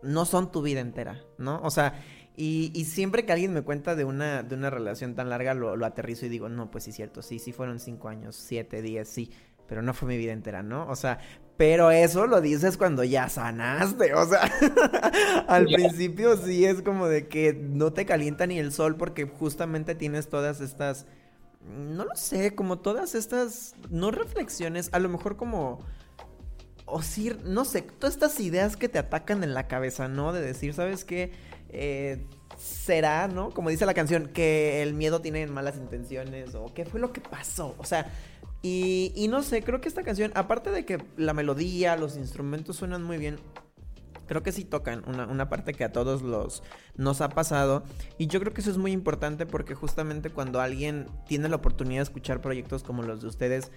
no 0.04 0.26
son 0.26 0.52
tu 0.52 0.62
vida 0.62 0.82
entera, 0.82 1.24
¿no? 1.38 1.62
O 1.64 1.72
sea, 1.72 2.04
y, 2.38 2.86
siempre 2.86 3.26
que 3.26 3.32
alguien 3.32 3.54
me 3.54 3.62
cuenta 3.62 3.96
de 3.96 4.04
una, 4.04 4.44
de 4.44 4.56
una 4.56 4.70
relación 4.70 5.16
tan 5.16 5.30
larga, 5.30 5.54
lo, 5.54 5.76
lo 5.76 5.86
aterrizo 5.86 6.26
y 6.26 6.30
digo, 6.30 6.50
no, 6.50 6.70
pues 6.70 6.84
sí, 6.84 6.92
cierto, 6.92 7.22
sí, 7.22 7.40
sí 7.40 7.54
fueron 7.54 7.80
cinco 7.80 8.10
años, 8.10 8.36
siete, 8.36 8.82
diez, 8.82 9.08
sí, 9.08 9.32
pero 9.68 9.82
no 9.82 9.94
fue 9.94 10.10
mi 10.10 10.18
vida 10.18 10.34
entera, 10.34 10.62
¿no? 10.62 10.88
O 10.90 10.96
sea, 10.96 11.20
pero 11.58 11.92
eso 11.92 12.28
lo 12.28 12.42
dices 12.42 12.78
cuando 12.78 13.04
ya 13.04 13.30
sanaste, 13.30 14.14
o 14.14 14.26
sea, 14.28 14.52
al 15.48 15.66
principio 15.66 16.36
sí 16.36 16.66
es 16.66 16.82
como 16.82 17.08
de 17.08 17.28
que 17.28 17.54
no 17.54 17.94
te 17.94 18.06
calienta 18.06 18.46
ni 18.48 18.60
el 18.60 18.74
sol 18.74 18.98
porque 18.98 19.26
justamente 19.26 19.96
tienes 19.96 20.28
todas 20.28 20.60
estas, 20.60 21.06
no 21.62 22.04
lo 22.04 22.16
sé, 22.16 22.54
como 22.54 22.80
todas 22.80 23.16
estas, 23.16 23.76
no 23.90 24.12
reflexiones, 24.12 24.90
a 24.92 25.00
lo 25.00 25.08
mejor 25.08 25.38
como 25.38 25.80
o 26.86 27.02
sí, 27.02 27.32
no 27.44 27.66
sé, 27.66 27.82
todas 27.82 28.14
estas 28.14 28.40
ideas 28.40 28.78
que 28.78 28.90
te 28.90 29.00
atacan 29.00 29.44
en 29.44 29.54
la 29.54 29.68
cabeza, 29.68 30.08
¿no? 30.08 30.34
De 30.34 30.42
decir, 30.42 30.74
¿sabes 30.74 31.04
qué? 31.04 31.32
Eh, 31.78 32.26
será, 32.58 33.28
¿no? 33.28 33.50
Como 33.50 33.70
dice 33.70 33.86
la 33.86 33.94
canción, 33.94 34.28
que 34.28 34.82
el 34.82 34.94
miedo 34.94 35.20
tiene 35.20 35.46
malas 35.48 35.76
intenciones 35.76 36.56
o 36.56 36.74
qué 36.74 36.86
fue 36.86 37.00
lo 37.00 37.12
que 37.12 37.22
pasó. 37.22 37.76
O 37.78 37.84
sea, 37.84 38.12
y, 38.62 39.28
no 39.30 39.44
sé, 39.44 39.62
creo 39.62 39.80
que 39.80 39.88
esta 39.88 40.02
canción, 40.02 40.32
aparte 40.34 40.72
de 40.72 40.86
que 40.86 41.04
la 41.18 41.34
melodía, 41.34 41.96
los 41.98 42.18
instrumentos 42.18 42.78
suenan 42.78 43.04
muy 43.04 43.18
bien, 43.18 43.38
creo 44.26 44.42
que 44.42 44.52
sí 44.52 44.66
tocan 44.66 45.04
una, 45.06 45.28
una, 45.28 45.50
parte 45.50 45.74
que 45.74 45.84
a 45.84 45.92
todos 45.92 46.24
los 46.24 46.64
nos 46.96 47.22
ha 47.22 47.30
pasado. 47.30 47.84
Y 48.18 48.26
yo 48.26 48.40
creo 48.40 48.54
que 48.54 48.62
eso 48.62 48.72
es 48.72 48.78
muy 48.78 48.92
importante 48.92 49.46
porque 49.46 49.76
justamente 49.76 50.32
cuando 50.32 50.62
alguien 50.62 51.08
tiene 51.28 51.50
la 51.50 51.58
oportunidad 51.58 52.00
de 52.00 52.04
escuchar 52.06 52.42
proyectos 52.42 52.82
como 52.82 53.04
los 53.04 53.22
de 53.22 53.28
ustedes, 53.28 53.72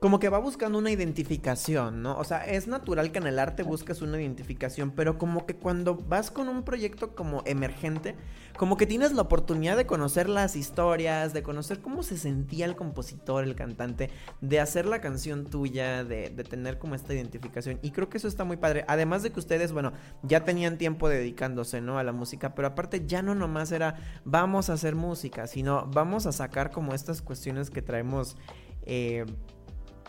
como 0.00 0.18
que 0.18 0.30
va 0.30 0.38
buscando 0.38 0.78
una 0.78 0.90
identificación, 0.90 2.02
¿no? 2.02 2.16
O 2.16 2.24
sea, 2.24 2.46
es 2.46 2.66
natural 2.66 3.12
que 3.12 3.18
en 3.18 3.26
el 3.26 3.38
arte 3.38 3.62
busques 3.62 4.00
una 4.00 4.18
identificación, 4.18 4.92
pero 4.92 5.18
como 5.18 5.44
que 5.44 5.56
cuando 5.56 5.94
vas 5.94 6.30
con 6.30 6.48
un 6.48 6.62
proyecto 6.62 7.14
como 7.14 7.42
emergente, 7.44 8.16
como 8.56 8.78
que 8.78 8.86
tienes 8.86 9.12
la 9.12 9.20
oportunidad 9.20 9.76
de 9.76 9.84
conocer 9.84 10.30
las 10.30 10.56
historias, 10.56 11.34
de 11.34 11.42
conocer 11.42 11.80
cómo 11.80 12.02
se 12.02 12.16
sentía 12.16 12.64
el 12.64 12.76
compositor, 12.76 13.44
el 13.44 13.54
cantante, 13.54 14.08
de 14.40 14.58
hacer 14.58 14.86
la 14.86 15.02
canción 15.02 15.44
tuya, 15.44 16.02
de, 16.02 16.30
tener 16.30 16.78
como 16.78 16.94
esta 16.94 17.12
identificación. 17.12 17.78
Y 17.82 17.90
creo 17.90 18.08
que 18.08 18.16
eso 18.16 18.28
está 18.28 18.44
muy 18.44 18.56
padre. 18.56 18.86
Además 18.88 19.22
de 19.22 19.32
que 19.32 19.38
ustedes, 19.38 19.72
bueno, 19.72 19.92
ya 20.22 20.44
tenían 20.46 20.78
tiempo 20.78 21.10
dedicándose, 21.10 21.82
¿no? 21.82 21.98
A 21.98 22.04
la 22.04 22.12
música, 22.12 22.54
pero 22.54 22.68
aparte 22.68 23.06
ya 23.06 23.20
no 23.20 23.34
nomás 23.34 23.70
era 23.70 23.96
vamos 24.24 24.70
a 24.70 24.72
hacer 24.72 24.94
música, 24.94 25.46
sino 25.46 25.86
vamos 25.92 26.24
a 26.24 26.32
sacar 26.32 26.70
como 26.70 26.94
estas 26.94 27.20
cuestiones 27.20 27.68
que 27.68 27.82
traemos. 27.82 28.38
Eh, 28.86 29.26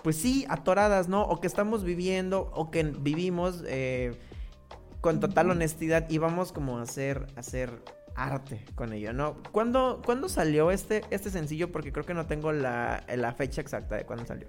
pues 0.04 0.16
sí, 0.18 0.46
atoradas, 0.50 1.08
¿no? 1.08 1.24
O 1.24 1.40
que 1.40 1.48
estamos 1.48 1.84
viviendo 1.84 2.52
o 2.54 2.72
que 2.72 2.84
vivimos 2.84 3.64
eh, 3.68 4.14
con 5.00 5.20
total 5.20 5.52
honestidad 5.52 6.10
y 6.10 6.18
vamos 6.18 6.52
como 6.52 6.80
a 6.80 6.84
hacer, 6.84 7.28
hacer 7.36 7.84
arte 8.16 8.66
con 8.76 8.94
ello, 8.94 9.14
¿no? 9.14 9.38
¿Cuándo, 9.52 10.02
¿cuándo 10.06 10.30
salió 10.30 10.72
este, 10.72 11.04
este 11.10 11.30
sencillo? 11.30 11.72
Porque 11.72 11.92
creo 11.92 12.06
que 12.06 12.14
no 12.14 12.26
tengo 12.26 12.52
la, 12.52 13.04
la 13.16 13.34
fecha 13.34 13.62
exacta 13.62 13.96
de 13.96 14.06
cuándo 14.06 14.26
salió. 14.26 14.48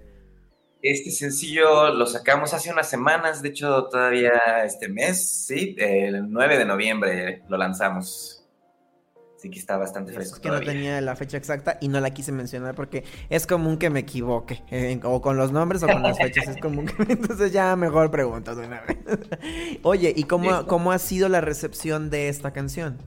Este 0.83 1.13
sencillo 1.13 1.95
lo 1.95 2.07
sacamos 2.07 2.53
hace 2.55 2.73
unas 2.73 2.91
semanas, 2.91 3.41
de 3.41 3.51
hecho 3.51 3.85
todavía 3.85 4.33
este 4.65 4.89
mes, 4.89 5.47
sí, 5.47 5.77
el 5.79 6.29
9 6.29 6.59
de 6.59 6.65
noviembre 6.65 7.43
lo 7.49 7.57
lanzamos. 7.57 8.42
Así 9.43 9.51
que 9.51 9.59
está 9.59 9.77
bastante 9.77 10.13
fresco. 10.13 10.37
Es 10.37 10.41
que 10.41 10.51
no 10.51 10.61
tenía 10.61 11.01
la 11.01 11.17
fecha 11.17 11.37
exacta 11.37 11.77
y 11.81 11.89
no 11.89 11.99
la 11.99 12.11
quise 12.11 12.31
mencionar 12.31 12.77
porque 12.77 13.03
es 13.29 13.45
común 13.45 13.77
que 13.77 13.91
me 13.91 13.99
equivoque. 13.99 14.63
Eh, 14.71 15.01
o 15.03 15.21
con 15.21 15.37
los 15.37 15.51
nombres 15.51 15.83
o 15.83 15.89
con 15.89 16.01
las 16.01 16.17
fechas. 16.17 16.47
es 16.47 16.59
común 16.59 16.87
que 16.87 16.95
Entonces 17.13 17.51
ya 17.51 17.75
mejor 17.75 18.13
pregunto 18.13 18.55
de 18.55 18.69
una 18.69 18.83
vez. 18.83 18.99
Oye, 19.83 20.13
¿y 20.15 20.23
cómo, 20.23 20.69
cómo 20.69 20.93
ha 20.93 21.01
sido 21.01 21.29
la 21.29 21.41
recepción 21.41 22.09
de 22.09 22.29
esta 22.29 22.53
canción? 22.53 22.99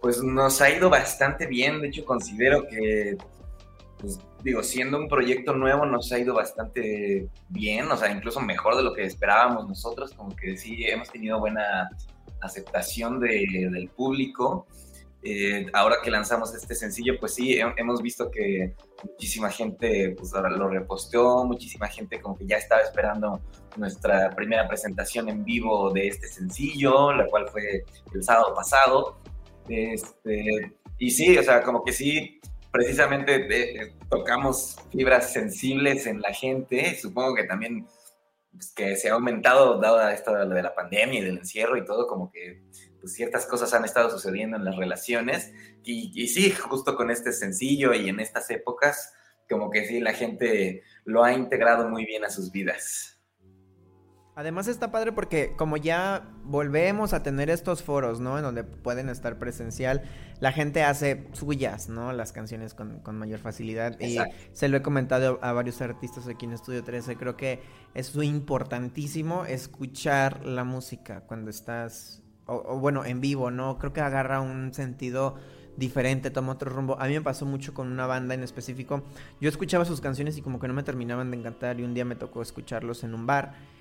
Pues 0.00 0.20
nos 0.20 0.60
ha 0.60 0.68
ido 0.68 0.90
bastante 0.90 1.46
bien. 1.46 1.80
De 1.80 1.86
hecho, 1.86 2.04
considero 2.04 2.66
que 2.66 3.18
pues, 4.00 4.18
digo, 4.42 4.64
siendo 4.64 4.98
un 4.98 5.08
proyecto 5.08 5.54
nuevo 5.54 5.86
nos 5.86 6.10
ha 6.10 6.18
ido 6.18 6.34
bastante 6.34 7.28
bien, 7.50 7.88
o 7.88 7.96
sea, 7.96 8.10
incluso 8.10 8.40
mejor 8.40 8.76
de 8.76 8.82
lo 8.82 8.94
que 8.94 9.04
esperábamos 9.04 9.68
nosotros, 9.68 10.12
como 10.12 10.34
que 10.34 10.56
sí 10.56 10.84
hemos 10.86 11.08
tenido 11.08 11.38
buena 11.38 11.88
aceptación 12.40 13.20
del 13.20 13.90
público. 13.94 14.66
Eh, 15.22 15.66
ahora 15.74 15.96
que 16.02 16.10
lanzamos 16.10 16.54
este 16.54 16.74
sencillo, 16.74 17.20
pues 17.20 17.34
sí, 17.34 17.58
hemos 17.76 18.00
visto 18.00 18.30
que 18.30 18.74
muchísima 19.04 19.50
gente 19.50 20.14
pues, 20.16 20.32
lo 20.32 20.68
reposteó, 20.68 21.44
muchísima 21.44 21.88
gente 21.88 22.20
como 22.20 22.38
que 22.38 22.46
ya 22.46 22.56
estaba 22.56 22.80
esperando 22.80 23.40
nuestra 23.76 24.30
primera 24.30 24.66
presentación 24.66 25.28
en 25.28 25.44
vivo 25.44 25.92
de 25.92 26.08
este 26.08 26.26
sencillo, 26.26 27.12
la 27.12 27.26
cual 27.26 27.48
fue 27.48 27.84
el 28.14 28.22
sábado 28.22 28.54
pasado. 28.54 29.18
Este, 29.68 30.72
y 30.98 31.10
sí, 31.10 31.36
o 31.36 31.42
sea, 31.42 31.62
como 31.62 31.84
que 31.84 31.92
sí, 31.92 32.40
precisamente 32.72 33.82
eh, 33.82 33.92
tocamos 34.08 34.76
fibras 34.90 35.32
sensibles 35.32 36.06
en 36.06 36.20
la 36.20 36.32
gente, 36.32 36.96
supongo 36.98 37.34
que 37.34 37.44
también 37.44 37.86
pues, 38.52 38.72
que 38.74 38.96
se 38.96 39.08
ha 39.08 39.14
aumentado 39.14 39.80
dado 39.80 40.08
esto 40.08 40.34
de 40.34 40.62
la 40.62 40.74
pandemia 40.74 41.20
y 41.20 41.24
del 41.24 41.38
encierro 41.38 41.76
y 41.76 41.84
todo, 41.84 42.06
como 42.06 42.30
que 42.30 42.62
pues, 43.00 43.14
ciertas 43.14 43.46
cosas 43.46 43.72
han 43.74 43.84
estado 43.84 44.10
sucediendo 44.10 44.56
en 44.56 44.64
las 44.64 44.76
relaciones. 44.76 45.52
Y, 45.84 46.12
y, 46.14 46.28
sí, 46.28 46.50
justo 46.50 46.96
con 46.96 47.10
este 47.10 47.32
sencillo 47.32 47.94
y 47.94 48.08
en 48.08 48.20
estas 48.20 48.50
épocas, 48.50 49.12
como 49.48 49.70
que 49.70 49.86
sí, 49.86 50.00
la 50.00 50.12
gente 50.12 50.82
lo 51.04 51.24
ha 51.24 51.32
integrado 51.32 51.88
muy 51.88 52.04
bien 52.04 52.24
a 52.24 52.30
sus 52.30 52.50
vidas. 52.50 53.19
Además 54.36 54.68
está 54.68 54.92
padre 54.92 55.12
porque 55.12 55.54
como 55.56 55.76
ya 55.76 56.30
volvemos 56.44 57.12
a 57.12 57.22
tener 57.22 57.50
estos 57.50 57.82
foros, 57.82 58.20
¿no? 58.20 58.38
En 58.38 58.44
donde 58.44 58.62
pueden 58.62 59.08
estar 59.08 59.38
presencial, 59.38 60.02
la 60.38 60.52
gente 60.52 60.84
hace 60.84 61.26
suyas, 61.32 61.88
¿no? 61.88 62.12
Las 62.12 62.32
canciones 62.32 62.74
con, 62.74 63.02
mayor 63.18 63.40
facilidad. 63.40 63.98
Y 64.00 64.18
se 64.52 64.68
lo 64.68 64.76
he 64.76 64.82
comentado 64.82 65.40
a 65.42 65.52
varios 65.52 65.82
artistas 65.82 66.28
aquí 66.28 66.46
en 66.46 66.52
Estudio 66.52 66.84
13. 66.84 67.16
Creo 67.16 67.36
que 67.36 67.60
es 67.92 68.14
importantísimo 68.14 69.44
escuchar 69.46 70.46
la 70.46 70.62
música 70.62 71.22
cuando 71.22 71.50
estás, 71.50 72.22
o, 72.46 72.78
bueno, 72.78 73.04
en 73.04 73.20
vivo, 73.20 73.50
¿no? 73.50 73.78
Creo 73.78 73.92
que 73.92 74.00
agarra 74.00 74.40
un 74.40 74.72
sentido 74.72 75.34
diferente, 75.76 76.30
toma 76.30 76.52
otro 76.52 76.70
rumbo. 76.70 77.00
A 77.00 77.08
mí 77.08 77.14
me 77.14 77.20
pasó 77.20 77.46
mucho 77.46 77.74
con 77.74 77.90
una 77.90 78.06
banda 78.06 78.34
en 78.34 78.44
específico. 78.44 79.02
Yo 79.40 79.48
escuchaba 79.48 79.84
sus 79.84 80.00
canciones 80.00 80.38
y 80.38 80.42
como 80.42 80.60
que 80.60 80.68
no 80.68 80.74
me 80.74 80.84
terminaban 80.84 81.32
de 81.32 81.36
encantar 81.36 81.80
y 81.80 81.82
un 81.82 81.94
día 81.94 82.04
me 82.04 82.14
tocó 82.14 82.42
escucharlos 82.42 83.02
en 83.02 83.14
un 83.14 83.26
bar 83.26 83.79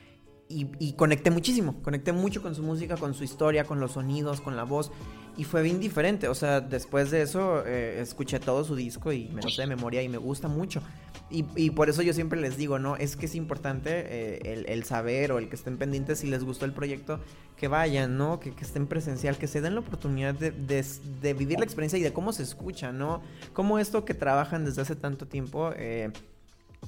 y, 0.51 0.93
conecté 0.93 1.29
muchísimo, 1.29 1.75
conecté 1.83 2.11
mucho 2.11 2.41
con 2.41 2.55
su 2.55 2.63
música, 2.63 2.97
con 2.97 3.13
su 3.13 3.23
historia, 3.23 3.65
con 3.65 3.79
los 3.79 3.91
sonidos, 3.91 4.41
con 4.41 4.55
la 4.55 4.63
voz. 4.63 4.91
Y 5.37 5.43
fue 5.43 5.61
bien 5.61 5.79
diferente, 5.79 6.27
o 6.27 6.33
sea, 6.33 6.59
después 6.59 7.11
de 7.11 7.21
eso 7.21 7.63
eh, 7.67 8.01
escuché 8.01 8.39
todo 8.39 8.63
su 8.63 8.75
disco 8.75 9.13
y 9.13 9.29
me 9.29 9.43
lo 9.43 9.49
sé 9.49 9.61
de 9.61 9.67
memoria 9.67 10.01
y 10.01 10.09
me 10.09 10.17
gusta 10.17 10.47
mucho. 10.47 10.81
Y, 11.29 11.69
por 11.69 11.91
eso 11.91 12.01
yo 12.01 12.13
siempre 12.13 12.41
les 12.41 12.57
digo, 12.57 12.79
¿no? 12.79 12.95
Es 12.95 13.15
que 13.15 13.27
es 13.27 13.35
importante 13.35 13.91
eh, 13.93 14.65
el, 14.67 14.83
saber 14.83 15.31
o 15.31 15.37
el 15.37 15.47
que 15.47 15.55
estén 15.55 15.77
pendientes 15.77 16.19
si 16.19 16.27
les 16.27 16.43
gustó 16.43 16.65
el 16.65 16.73
proyecto, 16.73 17.19
que 17.55 17.67
vayan, 17.67 18.17
¿no? 18.17 18.39
Que, 18.39 18.51
estén 18.59 18.88
presencial, 18.88 19.38
que 19.38 19.45
se 19.45 19.62
den 19.62 19.75
la 19.75 19.81
oportunidad 19.81 20.33
de, 20.33 20.51
de, 20.51 21.33
vivir 21.35 21.59
la 21.59 21.65
experiencia 21.65 21.99
y 21.99 22.01
de 22.01 22.12
cómo 22.12 22.33
se 22.33 22.41
escucha, 22.41 22.91
¿no? 22.91 23.21
Cómo 23.53 23.77
esto 23.77 24.03
que 24.03 24.15
trabajan 24.15 24.65
desde 24.65 24.81
hace 24.81 24.95
tanto 24.95 25.27
tiempo 25.27 25.71
eh, 25.75 26.09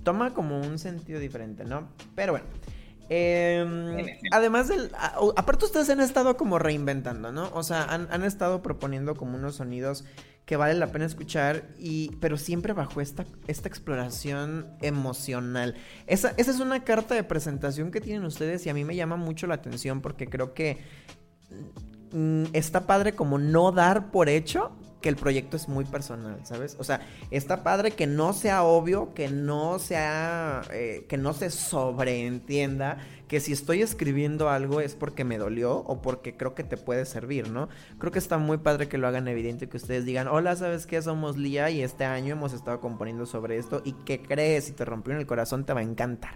toma 0.01 0.33
como 0.33 0.59
un 0.59 0.79
sentido 0.79 1.19
diferente, 1.19 1.63
¿no? 1.63 1.87
Pero 2.15 2.33
bueno. 2.33 2.47
Em, 3.13 4.07
además 4.31 4.69
del. 4.69 4.89
aparte, 5.35 5.65
ustedes 5.65 5.89
han 5.89 5.99
estado 5.99 6.37
como 6.37 6.59
reinventando, 6.59 7.33
¿no? 7.33 7.49
O 7.53 7.61
sea, 7.61 7.83
han, 7.83 8.23
estado 8.23 8.61
proponiendo 8.61 9.15
como 9.15 9.35
unos 9.35 9.55
sonidos 9.55 10.05
que 10.45 10.55
vale 10.55 10.75
la 10.75 10.93
pena 10.93 11.07
escuchar, 11.07 11.65
y, 11.77 12.15
pero 12.21 12.37
siempre 12.37 12.71
bajo 12.71 13.01
esta, 13.01 13.25
esta 13.47 13.67
exploración 13.67 14.65
emocional. 14.81 15.75
Esa, 16.07 16.33
esa 16.37 16.51
es 16.51 16.61
una 16.61 16.85
carta 16.85 17.13
de 17.13 17.25
presentación 17.25 17.91
que 17.91 17.99
tienen 17.99 18.23
ustedes 18.23 18.65
y 18.65 18.69
a 18.69 18.73
mí 18.73 18.85
me 18.85 18.95
llama 18.95 19.17
mucho 19.17 19.45
la 19.45 19.55
atención 19.55 19.99
porque 19.99 20.27
creo 20.27 20.53
que 20.53 20.77
mm, 22.13 22.45
está 22.53 22.87
padre 22.87 23.13
como 23.13 23.37
no 23.37 23.73
dar 23.73 24.09
por 24.09 24.29
hecho 24.29 24.71
que 25.01 25.09
el 25.09 25.15
proyecto 25.15 25.57
es 25.57 25.67
muy 25.67 25.85
personal, 25.85 26.39
¿sabes? 26.43 26.75
O 26.79 26.83
sea, 26.83 27.01
está 27.31 27.63
padre 27.63 27.91
que 27.91 28.07
no 28.07 28.33
sea 28.33 28.63
obvio, 28.63 29.13
que 29.13 29.29
no 29.29 29.79
sea, 29.79 30.61
eh, 30.71 31.05
que 31.09 31.17
no 31.17 31.33
se 31.33 31.49
sobreentienda 31.49 32.97
que 33.31 33.39
si 33.39 33.53
estoy 33.53 33.81
escribiendo 33.81 34.49
algo 34.49 34.81
es 34.81 34.93
porque 34.93 35.23
me 35.23 35.37
dolió 35.37 35.77
o 35.77 36.01
porque 36.01 36.35
creo 36.35 36.53
que 36.53 36.65
te 36.65 36.75
puede 36.75 37.05
servir, 37.05 37.49
¿no? 37.49 37.69
Creo 37.97 38.11
que 38.11 38.19
está 38.19 38.37
muy 38.37 38.57
padre 38.57 38.89
que 38.89 38.97
lo 38.97 39.07
hagan 39.07 39.25
evidente, 39.29 39.69
que 39.69 39.77
ustedes 39.77 40.03
digan, 40.03 40.27
hola, 40.27 40.53
¿sabes 40.57 40.85
qué? 40.85 41.01
Somos 41.01 41.37
Lía 41.37 41.69
y 41.69 41.81
este 41.81 42.03
año 42.03 42.33
hemos 42.33 42.51
estado 42.51 42.81
componiendo 42.81 43.25
sobre 43.25 43.57
esto 43.57 43.81
y 43.85 43.93
¿qué 43.93 44.21
crees? 44.21 44.65
Si 44.65 44.73
te 44.73 44.83
rompió 44.83 45.13
en 45.13 45.19
el 45.21 45.27
corazón 45.27 45.63
te 45.63 45.71
va 45.71 45.79
a 45.79 45.83
encantar. 45.83 46.35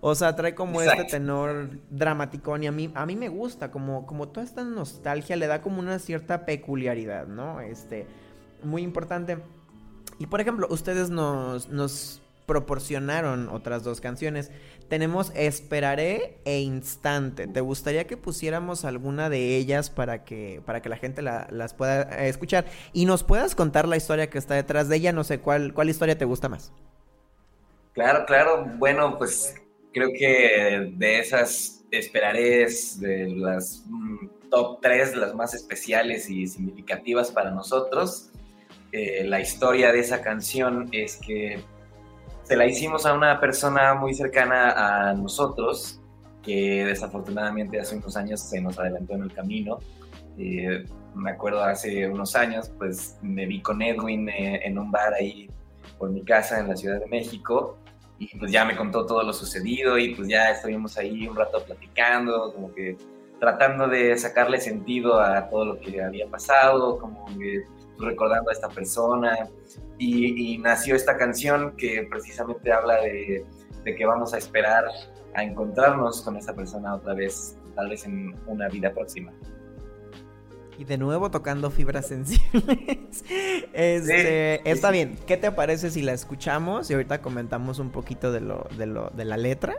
O 0.00 0.14
sea, 0.14 0.36
trae 0.36 0.54
como 0.54 0.82
este 0.82 1.04
tenor 1.04 1.70
dramático 1.90 2.56
y 2.58 2.66
a 2.66 2.72
mí, 2.72 2.90
a 2.94 3.06
mí 3.06 3.16
me 3.16 3.28
gusta, 3.28 3.70
como, 3.70 4.06
como 4.06 4.28
toda 4.28 4.44
esta 4.44 4.64
nostalgia 4.64 5.36
le 5.36 5.46
da 5.46 5.62
como 5.62 5.80
una 5.80 5.98
cierta 5.98 6.44
peculiaridad, 6.44 7.26
¿no? 7.26 7.60
Este, 7.60 8.06
muy 8.62 8.82
importante. 8.82 9.38
Y 10.18 10.26
por 10.26 10.40
ejemplo, 10.40 10.66
ustedes 10.70 11.10
nos, 11.10 11.68
nos 11.68 12.22
proporcionaron 12.46 13.48
otras 13.48 13.82
dos 13.82 14.00
canciones. 14.00 14.50
Tenemos 14.88 15.32
Esperaré 15.34 16.38
e 16.44 16.60
Instante. 16.60 17.48
¿Te 17.48 17.60
gustaría 17.60 18.06
que 18.06 18.16
pusiéramos 18.16 18.84
alguna 18.84 19.28
de 19.28 19.56
ellas 19.56 19.90
para 19.90 20.24
que, 20.24 20.62
para 20.64 20.80
que 20.80 20.88
la 20.88 20.96
gente 20.96 21.22
las 21.22 21.74
pueda 21.74 22.02
eh, 22.02 22.28
escuchar? 22.28 22.66
Y 22.92 23.04
nos 23.04 23.24
puedas 23.24 23.54
contar 23.54 23.88
la 23.88 23.96
historia 23.96 24.30
que 24.30 24.38
está 24.38 24.54
detrás 24.54 24.88
de 24.88 24.96
ella. 24.96 25.12
No 25.12 25.24
sé, 25.24 25.40
¿cuál, 25.40 25.74
cuál 25.74 25.90
historia 25.90 26.16
te 26.16 26.24
gusta 26.24 26.48
más? 26.48 26.72
Claro, 27.92 28.24
claro. 28.26 28.64
Bueno, 28.78 29.18
pues 29.18 29.56
creo 29.96 30.12
que 30.12 30.92
de 30.94 31.18
esas 31.18 31.76
Esperaré 31.90 32.66
de 32.98 33.28
las 33.36 33.84
mm, 33.88 34.28
top 34.50 34.80
3, 34.82 35.16
las 35.16 35.34
más 35.34 35.54
especiales 35.54 36.28
y 36.28 36.46
significativas 36.46 37.30
para 37.30 37.50
nosotros. 37.52 38.30
Eh, 38.92 39.24
la 39.24 39.40
historia 39.40 39.92
de 39.92 40.00
esa 40.00 40.20
canción 40.20 40.88
es 40.90 41.16
que 41.16 41.60
se 42.42 42.56
la 42.56 42.66
hicimos 42.66 43.06
a 43.06 43.14
una 43.14 43.40
persona 43.40 43.94
muy 43.94 44.14
cercana 44.14 45.10
a 45.10 45.14
nosotros, 45.14 46.00
que 46.42 46.84
desafortunadamente 46.84 47.78
hace 47.78 47.96
unos 47.96 48.16
años 48.16 48.40
se 48.40 48.60
nos 48.60 48.78
adelantó 48.78 49.14
en 49.14 49.22
el 49.22 49.32
camino. 49.32 49.78
Eh, 50.38 50.84
me 51.14 51.30
acuerdo 51.30 51.62
hace 51.62 52.08
unos 52.08 52.34
años, 52.34 52.70
pues 52.76 53.16
me 53.22 53.46
vi 53.46 53.62
con 53.62 53.80
Edwin 53.80 54.28
eh, 54.28 54.60
en 54.64 54.78
un 54.78 54.90
bar 54.90 55.14
ahí 55.14 55.48
por 55.98 56.10
mi 56.10 56.22
casa 56.24 56.58
en 56.58 56.68
la 56.68 56.76
Ciudad 56.76 56.98
de 56.98 57.06
México 57.06 57.78
y 58.18 58.36
pues 58.38 58.50
ya 58.50 58.64
me 58.64 58.76
contó 58.76 59.04
todo 59.04 59.22
lo 59.22 59.32
sucedido 59.32 59.98
y 59.98 60.14
pues 60.14 60.28
ya 60.28 60.50
estuvimos 60.50 60.96
ahí 60.96 61.26
un 61.28 61.36
rato 61.36 61.62
platicando, 61.64 62.52
como 62.54 62.72
que 62.72 62.96
tratando 63.38 63.88
de 63.88 64.16
sacarle 64.16 64.60
sentido 64.60 65.20
a 65.20 65.48
todo 65.48 65.64
lo 65.64 65.80
que 65.80 66.02
había 66.02 66.26
pasado, 66.28 66.98
como 66.98 67.26
que 67.38 67.64
recordando 67.98 68.50
a 68.50 68.52
esta 68.52 68.68
persona 68.68 69.48
y, 69.98 70.58
nació 70.58 70.96
esta 70.96 71.16
canción 71.16 71.76
que 71.76 72.06
precisamente 72.10 72.72
habla 72.72 72.96
de, 72.96 73.44
que 73.84 74.06
vamos 74.06 74.34
a 74.34 74.38
esperar 74.38 74.84
a 75.34 75.42
encontrarnos 75.42 76.22
con 76.22 76.36
esta 76.36 76.54
persona 76.54 76.94
otra 76.94 77.14
vez, 77.14 77.56
tal 77.74 77.90
vez 77.90 78.04
en 78.04 78.34
una 78.46 78.68
vida 78.68 78.92
próxima. 78.92 79.32
Y 80.78 80.84
de 80.84 80.98
nuevo 80.98 81.30
tocando 81.30 81.70
fibras 81.70 82.06
sensibles. 82.08 83.24
Este, 83.72 84.70
está 84.70 84.90
bien. 84.90 85.16
¿Qué 85.26 85.36
te 85.36 85.50
parece 85.52 85.90
si 85.90 86.02
la 86.02 86.12
escuchamos? 86.12 86.90
Y 86.90 86.94
ahorita 86.94 87.22
comentamos 87.22 87.78
un 87.78 87.90
poquito 87.90 88.32
de 88.32 88.40
lo, 88.40 88.66
de 88.76 88.86
lo, 88.86 89.10
de 89.10 89.24
la 89.24 89.36
letra 89.36 89.76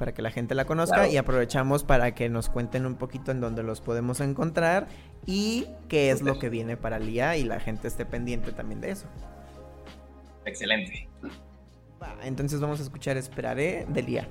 para 0.00 0.14
que 0.14 0.22
la 0.22 0.30
gente 0.30 0.54
la 0.54 0.64
conozca 0.64 1.08
y 1.08 1.18
aprovechamos 1.18 1.84
para 1.84 2.14
que 2.14 2.30
nos 2.30 2.48
cuenten 2.48 2.86
un 2.86 2.94
poquito 2.94 3.32
en 3.32 3.40
dónde 3.42 3.62
los 3.62 3.82
podemos 3.82 4.20
encontrar 4.20 4.88
y 5.26 5.66
qué 5.88 6.10
es 6.10 6.22
lo 6.22 6.38
que 6.38 6.48
viene 6.48 6.78
para 6.78 6.98
Lía 6.98 7.36
y 7.36 7.44
la 7.44 7.60
gente 7.60 7.86
esté 7.86 8.06
pendiente 8.06 8.52
también 8.52 8.80
de 8.80 8.92
eso. 8.92 9.06
Excelente. 10.46 11.06
entonces 12.22 12.60
vamos 12.60 12.80
a 12.80 12.82
escuchar 12.82 13.18
Esperaré 13.18 13.84
de 13.90 14.02
Lía. 14.02 14.28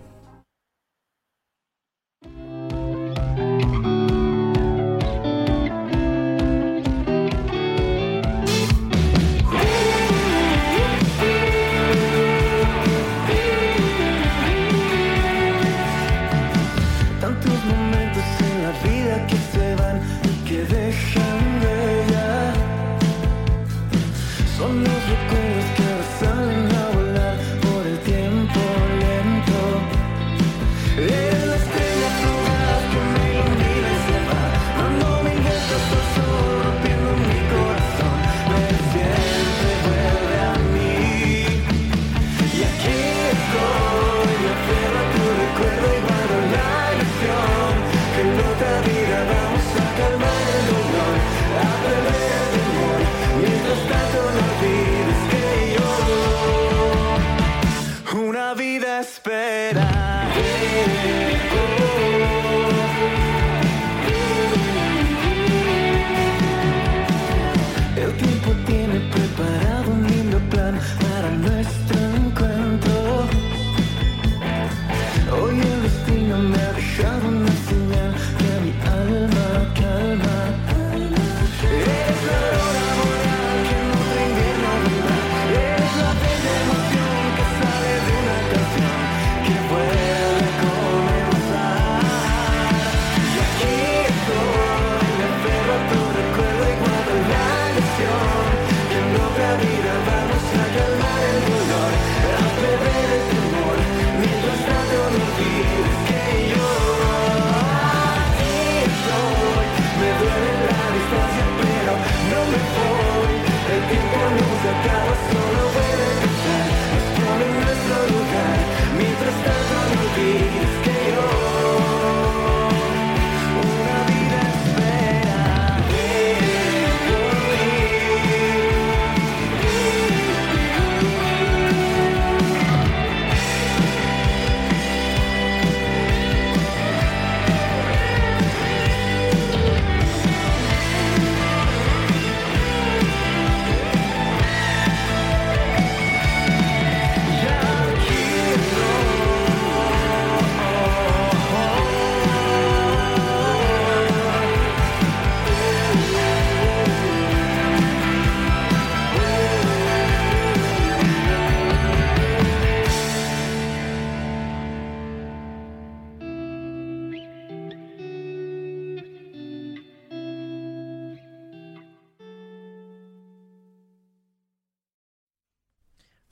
esperar. 59.10 60.30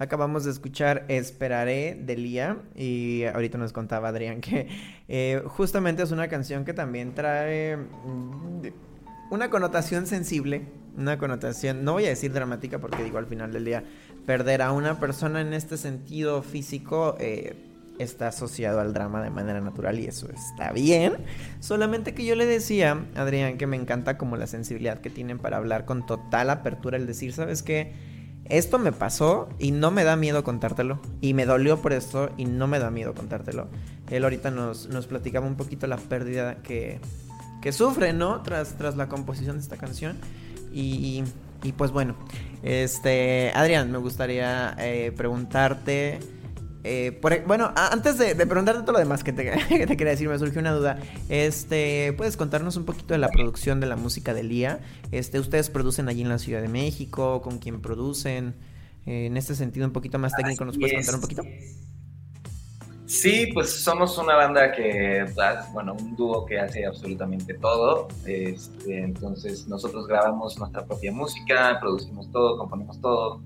Acabamos 0.07 0.45
de 0.45 0.51
escuchar 0.51 1.03
Esperaré 1.09 1.93
de 1.93 2.15
Lía 2.15 2.59
y 2.75 3.25
ahorita 3.25 3.57
nos 3.57 3.73
contaba 3.73 4.07
Adrián 4.07 4.39
que 4.39 4.69
eh, 5.09 5.43
justamente 5.47 6.01
es 6.01 6.11
una 6.11 6.29
canción 6.29 6.63
que 6.63 6.73
también 6.73 7.13
trae 7.13 7.75
mm, 7.75 8.67
una 9.31 9.49
connotación 9.49 10.07
sensible, 10.07 10.61
una 10.95 11.17
connotación, 11.17 11.83
no 11.83 11.91
voy 11.91 12.05
a 12.05 12.07
decir 12.07 12.31
dramática 12.31 12.79
porque 12.79 13.03
digo 13.03 13.17
al 13.17 13.25
final 13.25 13.51
del 13.51 13.65
día, 13.65 13.83
perder 14.25 14.61
a 14.61 14.71
una 14.71 14.97
persona 14.97 15.41
en 15.41 15.51
este 15.51 15.75
sentido 15.75 16.41
físico 16.41 17.17
eh, 17.19 17.57
está 17.99 18.29
asociado 18.29 18.79
al 18.79 18.93
drama 18.93 19.21
de 19.21 19.29
manera 19.29 19.59
natural 19.59 19.99
y 19.99 20.05
eso 20.05 20.29
está 20.31 20.71
bien. 20.71 21.17
Solamente 21.59 22.13
que 22.13 22.23
yo 22.23 22.35
le 22.35 22.45
decía, 22.45 23.07
Adrián, 23.17 23.57
que 23.57 23.67
me 23.67 23.75
encanta 23.75 24.17
como 24.17 24.37
la 24.37 24.47
sensibilidad 24.47 25.01
que 25.01 25.09
tienen 25.09 25.37
para 25.37 25.57
hablar 25.57 25.83
con 25.83 26.05
total 26.05 26.49
apertura, 26.49 26.95
el 26.95 27.07
decir, 27.07 27.33
¿sabes 27.33 27.61
qué? 27.61 28.15
Esto 28.49 28.79
me 28.79 28.91
pasó 28.91 29.49
y 29.59 29.71
no 29.71 29.91
me 29.91 30.03
da 30.03 30.15
miedo 30.15 30.43
contártelo. 30.43 30.99
Y 31.21 31.33
me 31.33 31.45
dolió 31.45 31.81
por 31.81 31.93
esto 31.93 32.31
y 32.37 32.45
no 32.45 32.67
me 32.67 32.79
da 32.79 32.91
miedo 32.91 33.13
contártelo. 33.13 33.67
Él 34.09 34.23
ahorita 34.23 34.51
nos, 34.51 34.87
nos 34.87 35.07
platicaba 35.07 35.47
un 35.47 35.55
poquito 35.55 35.87
la 35.87 35.97
pérdida 35.97 36.55
que, 36.63 36.99
que 37.61 37.71
sufre, 37.71 38.13
¿no? 38.13 38.41
Tras, 38.41 38.77
tras 38.77 38.95
la 38.95 39.09
composición 39.09 39.57
de 39.57 39.63
esta 39.63 39.77
canción. 39.77 40.17
Y, 40.73 41.23
y 41.63 41.71
pues 41.71 41.91
bueno, 41.91 42.15
este, 42.63 43.51
Adrián, 43.55 43.91
me 43.91 43.97
gustaría 43.97 44.75
eh, 44.79 45.11
preguntarte 45.15 46.19
eh, 46.87 47.19
e, 47.21 47.43
bueno, 47.45 47.73
antes 47.75 48.17
de, 48.17 48.33
preguntarte 48.35 48.81
todo 48.81 48.93
lo 48.93 48.99
demás 48.99 49.23
que 49.25 49.33
te, 49.33 49.43
quería 49.43 50.11
decir, 50.11 50.29
me 50.29 50.39
surgió 50.39 50.61
una 50.61 50.71
duda. 50.71 50.99
Este, 51.27 52.13
¿puedes 52.13 52.37
contarnos 52.37 52.77
un 52.77 52.85
poquito 52.85 53.13
de 53.13 53.17
la 53.17 53.27
producción 53.27 53.79
de 53.79 53.87
la 53.87 53.97
música 53.97 54.33
del 54.33 54.47
día? 54.47 54.79
Este, 55.11 55.39
¿ustedes 55.39 55.69
producen 55.69 56.07
allí 56.07 56.21
en 56.21 56.29
la 56.29 56.39
Ciudad 56.39 56.61
de 56.61 56.69
México? 56.69 57.41
¿Con 57.41 57.59
quién 57.59 57.81
producen? 57.81 58.55
Eh, 59.05 59.25
en 59.25 59.35
este 59.35 59.53
sentido, 59.55 59.85
un 59.85 59.93
poquito 59.93 60.17
más 60.17 60.31
técnico, 60.33 60.63
¿nos 60.63 60.77
puedes 60.77 60.93
contar 60.95 61.15
un 61.15 61.21
poquito? 61.21 61.43
Sí, 63.05 63.51
pues 63.53 63.69
somos 63.69 64.17
una 64.17 64.35
banda 64.35 64.73
que, 64.73 65.25
bueno, 65.71 65.93
un 65.93 66.15
dúo 66.17 66.45
que 66.45 66.59
hace 66.59 66.85
absolutamente 66.85 67.53
todo. 67.53 68.09
Este, 68.25 69.01
entonces, 69.01 69.65
nosotros 69.67 70.07
grabamos 70.07 70.57
nuestra 70.57 70.85
propia 70.85 71.13
música, 71.13 71.77
producimos 71.79 72.29
todo, 72.31 72.57
componemos 72.57 72.99
todo 72.99 73.41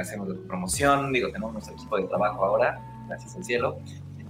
hacemos 0.00 0.28
promoción, 0.46 1.12
digo, 1.12 1.28
tenemos 1.28 1.52
nuestro 1.52 1.74
equipo 1.74 1.96
de 1.96 2.04
trabajo 2.04 2.44
ahora, 2.44 2.80
gracias 3.06 3.36
al 3.36 3.44
cielo. 3.44 3.78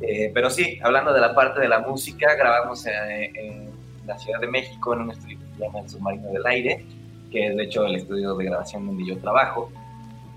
Eh, 0.01 0.31
pero 0.33 0.49
sí, 0.51 0.79
hablando 0.83 1.13
de 1.13 1.21
la 1.21 1.35
parte 1.35 1.61
de 1.61 1.69
la 1.69 1.81
música, 1.81 2.35
grabamos 2.35 2.87
en, 2.87 3.71
la 4.07 4.19
Ciudad 4.19 4.41
de 4.41 4.49
México 4.49 4.95
en 4.95 5.03
un 5.03 5.11
estudio 5.11 5.39
que 5.39 5.55
se 5.55 5.63
llama 5.63 5.81
El 5.81 5.89
Submarino 5.89 6.29
del 6.33 6.47
Aire, 6.47 6.85
que 7.31 7.47
es 7.47 7.57
de 7.57 7.63
hecho 7.63 7.85
el 7.85 7.97
estudio 7.97 8.35
de 8.35 8.45
grabación 8.45 8.87
donde 8.87 9.07
yo 9.07 9.19
trabajo. 9.19 9.71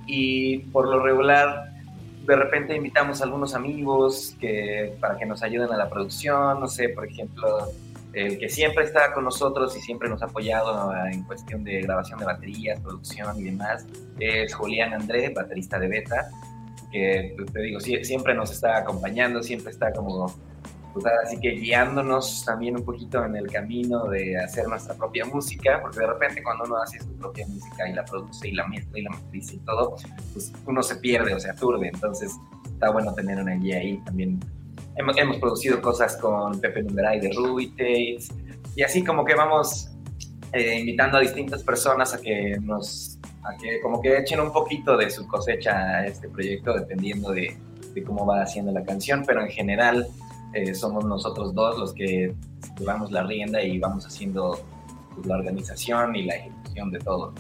Y 0.06 0.60
por 0.60 0.88
lo 0.90 1.02
regular, 1.02 1.72
de 2.28 2.36
repente 2.36 2.76
invitamos 2.76 3.22
a 3.22 3.24
algunos 3.24 3.56
amigos 3.56 4.36
que, 4.40 4.96
para 5.00 5.18
que 5.18 5.26
nos 5.26 5.42
ayuden 5.44 5.72
a 5.72 5.78
la 5.78 5.90
producción, 5.90 6.60
no 6.60 6.68
sé, 6.68 6.90
por 6.90 7.08
ejemplo, 7.08 7.70
el 8.14 8.38
que 8.38 8.48
siempre 8.48 8.84
está 8.84 9.12
con 9.14 9.24
nosotros 9.24 9.76
y 9.76 9.82
siempre 9.82 10.08
nos 10.08 10.22
ha 10.22 10.26
apoyado 10.26 10.94
en 11.12 11.24
cuestión 11.24 11.64
de 11.64 11.82
grabación 11.82 12.20
de 12.20 12.26
baterías, 12.26 12.80
producción 12.80 13.38
y 13.40 13.44
demás, 13.44 13.86
es 14.20 14.54
Julián 14.54 14.94
André, 14.94 15.30
baterista 15.30 15.80
de 15.80 15.88
Beta, 15.88 16.30
que 16.92 17.34
pues, 17.36 17.52
te 17.52 17.62
digo, 17.62 17.80
siempre 17.80 18.36
nos 18.36 18.52
está 18.52 18.78
acompañando, 18.78 19.42
siempre 19.42 19.72
está 19.72 19.92
como, 19.92 20.28
pues 20.94 21.06
así 21.26 21.40
que 21.40 21.54
guiándonos 21.54 22.46
también 22.46 22.76
un 22.78 22.86
poquito 22.86 23.26
en 23.26 23.36
el 23.36 23.48
camino 23.48 24.06
de 24.06 24.38
hacer 24.38 24.68
nuestra 24.68 24.94
propia 24.94 25.26
música, 25.26 25.80
porque 25.82 26.00
de 26.00 26.08
repente 26.08 26.44
cuando 26.44 26.66
uno 26.66 26.78
hace 26.78 27.00
su 27.00 27.18
propia 27.18 27.48
música 27.48 27.90
y 27.90 27.94
la 27.94 28.06
produce 28.06 28.48
y 28.48 28.52
la 28.52 28.68
mezcla 28.68 29.00
y 29.00 29.02
la 29.02 29.10
matriz 29.10 29.54
y 29.54 29.58
todo, 29.60 29.96
pues 30.34 30.54
uno 30.68 30.84
se 30.84 30.98
pierde 30.98 31.34
o 31.34 31.40
se 31.40 31.50
aturde, 31.50 31.88
entonces 31.88 32.32
está 32.66 32.92
bueno 32.92 33.12
tener 33.16 33.40
una 33.40 33.56
guía 33.56 33.78
ahí 33.78 33.98
también 34.06 34.40
Hemos, 34.96 35.18
hemos 35.18 35.38
producido 35.38 35.82
cosas 35.82 36.18
con 36.18 36.60
Pepe 36.62 36.84
Numeray 36.84 37.20
de 37.20 37.32
Ruby 37.32 37.70
Tates 37.72 38.30
y 38.76 38.84
así 38.84 39.04
como 39.04 39.26
que 39.26 39.36
vamos 39.36 39.90
eh, 40.52 40.80
invitando 40.80 41.18
a 41.18 41.22
distintas 41.22 41.64
personas 41.64 42.14
a 42.14 42.22
que 42.22 42.58
nos, 42.62 43.18
a 43.44 43.58
que 43.58 43.82
como 43.82 44.02
que 44.02 44.18
echen 44.18 44.40
un 44.40 44.52
poquito 44.52 44.96
de 44.96 45.10
su 45.10 45.28
cosecha 45.28 45.72
a 45.72 46.06
este 46.06 46.30
proyecto 46.30 46.74
dependiendo 46.74 47.32
de, 47.32 47.58
de 47.94 48.04
cómo 48.04 48.26
va 48.26 48.44
haciendo 48.44 48.72
la 48.72 48.84
canción, 48.84 49.24
pero 49.26 49.42
en 49.42 49.50
general 49.50 50.08
eh, 50.54 50.76
somos 50.76 51.06
nosotros 51.06 51.54
dos 51.56 51.80
los 51.80 51.94
que 51.94 52.36
llevamos 52.78 53.12
la 53.12 53.24
rienda 53.24 53.62
y 53.64 53.80
vamos 53.80 54.06
haciendo 54.06 54.64
pues, 55.16 55.26
la 55.26 55.38
organización 55.38 56.16
y 56.16 56.26
la 56.26 56.36
ejecución 56.36 56.92
de 56.92 57.00
todo. 57.00 57.34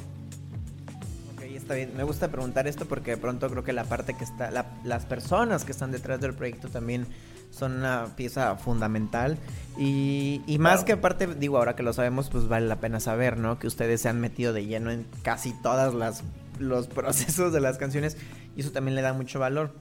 Ok, 1.36 1.44
está 1.56 1.76
bien. 1.76 1.96
Me 1.96 2.04
gusta 2.04 2.30
preguntar 2.30 2.68
esto 2.68 2.86
porque 2.86 3.12
de 3.12 3.18
pronto 3.18 3.48
creo 3.50 3.64
que 3.64 3.74
la 3.74 3.84
parte 3.84 4.16
que 4.16 4.24
está, 4.24 4.50
las 4.84 5.06
personas 5.06 5.64
que 5.64 5.72
están 5.72 5.92
detrás 5.92 6.20
del 6.20 6.34
proyecto 6.34 6.70
también 6.70 7.06
son 7.54 7.74
una 7.74 8.16
pieza 8.16 8.56
fundamental. 8.56 9.38
Y, 9.78 10.42
y 10.48 10.60
más 10.60 10.84
que 10.84 10.94
aparte, 10.94 11.28
digo, 11.28 11.58
ahora 11.58 11.76
que 11.76 11.84
lo 11.84 11.94
sabemos, 11.94 12.30
pues 12.30 12.48
vale 12.48 12.68
la 12.68 12.80
pena 12.80 13.00
saber, 13.00 13.38
¿no? 13.38 13.60
Que 13.60 13.68
ustedes 13.68 14.02
se 14.02 14.10
han 14.10 14.20
metido 14.20 14.54
de 14.54 14.66
lleno 14.66 14.92
en 14.92 15.06
casi 15.24 15.54
todas 15.62 15.94
las 15.94 16.24
los 16.60 16.88
procesos 16.94 17.54
de 17.54 17.60
las 17.60 17.78
canciones 17.78 18.18
y 18.56 18.62
eso 18.62 18.72
también 18.72 18.96
le 18.96 19.02
da 19.02 19.14
mucho 19.14 19.40
valor. 19.40 19.72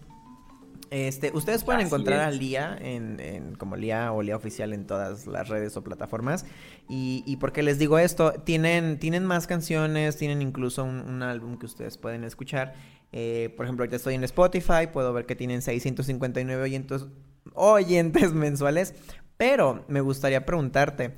Este, 0.91 1.31
ustedes 1.33 1.65
pueden 1.65 1.87
encontrar 1.87 2.21
a 2.21 2.31
Lía 2.31 2.77
en, 2.79 3.55
como 3.57 3.77
Lía 3.77 4.13
o 4.13 4.21
Lía 4.21 4.37
Oficial 4.37 4.75
en 4.75 4.87
todas 4.87 5.27
las 5.27 5.49
redes 5.49 5.75
o 5.79 5.83
plataformas. 5.83 6.45
Y, 6.87 7.25
y 7.27 7.37
porque 7.37 7.63
les 7.63 7.79
digo 7.79 7.99
esto, 7.99 8.33
tienen, 8.45 8.99
tienen 8.99 9.25
más 9.25 9.47
canciones, 9.47 10.19
tienen 10.19 10.43
incluso 10.43 10.85
un, 10.85 11.23
álbum 11.23 11.57
que 11.57 11.65
ustedes 11.65 11.97
pueden 11.97 12.25
escuchar. 12.25 12.75
Eh, 13.11 13.55
por 13.57 13.65
ejemplo, 13.65 13.85
ahorita 13.85 13.97
estoy 13.97 14.17
en 14.17 14.25
Spotify, 14.25 14.87
puedo 14.93 15.15
ver 15.15 15.25
que 15.25 15.35
tienen 15.35 15.63
659 15.63 16.63
oyentes, 16.63 17.07
oyentes 17.55 18.33
mensuales. 18.35 18.95
Pero 19.37 19.85
me 19.89 20.01
gustaría 20.01 20.47
preguntarte, 20.47 21.17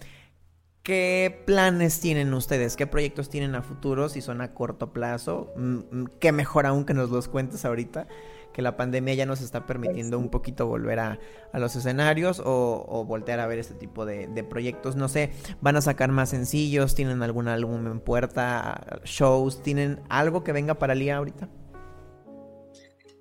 ¿Qué 0.84 1.42
planes 1.46 1.98
tienen 1.98 2.34
ustedes? 2.34 2.76
¿Qué 2.76 2.86
proyectos 2.86 3.30
tienen 3.30 3.54
a 3.54 3.62
futuro? 3.62 4.10
Si 4.10 4.20
son 4.20 4.42
a 4.42 4.52
corto 4.52 4.92
plazo. 4.92 5.50
Mm, 5.56 5.76
mm, 5.90 6.06
qué 6.20 6.30
mejor 6.30 6.66
aún 6.66 6.84
que 6.84 6.92
nos 6.92 7.08
los 7.08 7.26
cuentes 7.26 7.64
ahorita. 7.64 8.06
Que 8.52 8.60
la 8.60 8.76
pandemia 8.76 9.14
ya 9.14 9.24
nos 9.24 9.40
está 9.40 9.64
permitiendo 9.64 10.18
un 10.18 10.28
poquito 10.28 10.66
volver 10.66 11.00
a, 11.00 11.18
los 11.54 11.74
escenarios 11.74 12.42
o, 12.44 13.02
voltear 13.08 13.40
a 13.40 13.46
ver 13.46 13.60
este 13.60 13.72
tipo 13.72 14.04
de, 14.04 14.44
proyectos. 14.44 14.94
No 14.94 15.08
sé, 15.08 15.32
¿van 15.62 15.76
a 15.76 15.80
sacar 15.80 16.10
más 16.10 16.28
sencillos? 16.28 16.94
¿Tienen 16.94 17.22
algún 17.22 17.48
álbum 17.48 17.86
en 17.86 18.00
puerta? 18.00 19.00
¿Shows? 19.04 19.62
¿Tienen 19.62 20.02
algo 20.10 20.44
que 20.44 20.52
venga 20.52 20.74
para 20.74 20.94
Lía 20.94 21.16
ahorita? 21.16 21.48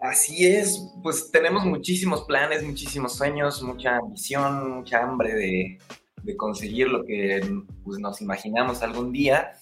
Así 0.03 0.45
es, 0.45 0.91
pues 1.01 1.31
tenemos 1.31 1.63
muchísimos 1.63 2.25
planes, 2.25 2.61
muchísimos 2.61 3.15
sueños, 3.15 3.63
mucha 3.63 3.95
ambición, 3.95 4.79
mucha 4.79 5.01
hambre 5.01 5.33
de, 5.33 5.79
de 6.23 6.35
conseguir 6.35 6.89
lo 6.89 7.05
que 7.05 7.39
pues, 7.85 7.99
nos 7.99 8.19
imaginamos 8.19 8.83
algún 8.83 9.13
día. 9.13 9.53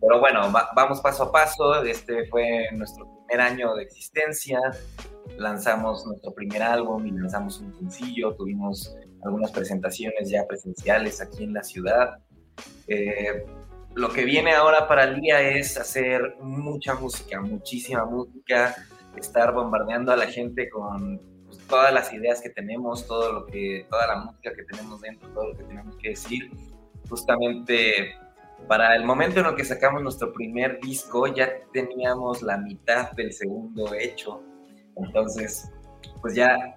Pero 0.00 0.18
bueno, 0.18 0.50
vamos 0.74 1.02
paso 1.02 1.24
a 1.24 1.32
paso. 1.32 1.82
Este 1.84 2.26
fue 2.28 2.68
nuestro 2.72 3.06
primer 3.26 3.42
año 3.42 3.74
de 3.74 3.82
existencia. 3.82 4.58
Lanzamos 5.36 6.06
nuestro 6.06 6.32
primer 6.32 6.62
álbum 6.62 7.06
y 7.06 7.10
lanzamos 7.10 7.60
un 7.60 7.74
sencillo. 7.74 8.34
Tuvimos 8.36 8.96
algunas 9.22 9.50
presentaciones 9.50 10.30
ya 10.30 10.46
presenciales 10.46 11.20
aquí 11.20 11.44
en 11.44 11.52
la 11.52 11.62
ciudad. 11.62 12.16
Eh, 12.86 13.44
lo 13.94 14.08
que 14.10 14.24
viene 14.24 14.54
ahora 14.54 14.88
para 14.88 15.04
el 15.04 15.20
día 15.20 15.42
es 15.42 15.76
hacer 15.76 16.36
mucha 16.40 16.94
música, 16.94 17.38
muchísima 17.42 18.06
música, 18.06 18.74
estar 19.16 19.52
bombardeando 19.52 20.12
a 20.12 20.16
la 20.16 20.26
gente 20.26 20.68
con 20.68 21.20
todas 21.68 21.92
las 21.92 22.12
ideas 22.12 22.40
que 22.40 22.50
tenemos, 22.50 23.06
todo 23.06 23.32
lo 23.32 23.46
que, 23.46 23.86
toda 23.90 24.06
la 24.06 24.16
música 24.16 24.52
que 24.54 24.64
tenemos 24.64 25.00
dentro, 25.00 25.28
todo 25.30 25.48
lo 25.48 25.56
que 25.56 25.64
tenemos 25.64 25.96
que 25.96 26.10
decir. 26.10 26.50
Justamente 27.08 28.14
para 28.68 28.94
el 28.94 29.04
momento 29.04 29.40
en 29.40 29.46
el 29.46 29.54
que 29.54 29.64
sacamos 29.64 30.02
nuestro 30.02 30.32
primer 30.32 30.80
disco 30.80 31.26
ya 31.26 31.48
teníamos 31.72 32.42
la 32.42 32.58
mitad 32.58 33.12
del 33.12 33.32
segundo 33.32 33.94
hecho. 33.94 34.42
Entonces, 34.96 35.70
pues 36.20 36.34
ya, 36.34 36.76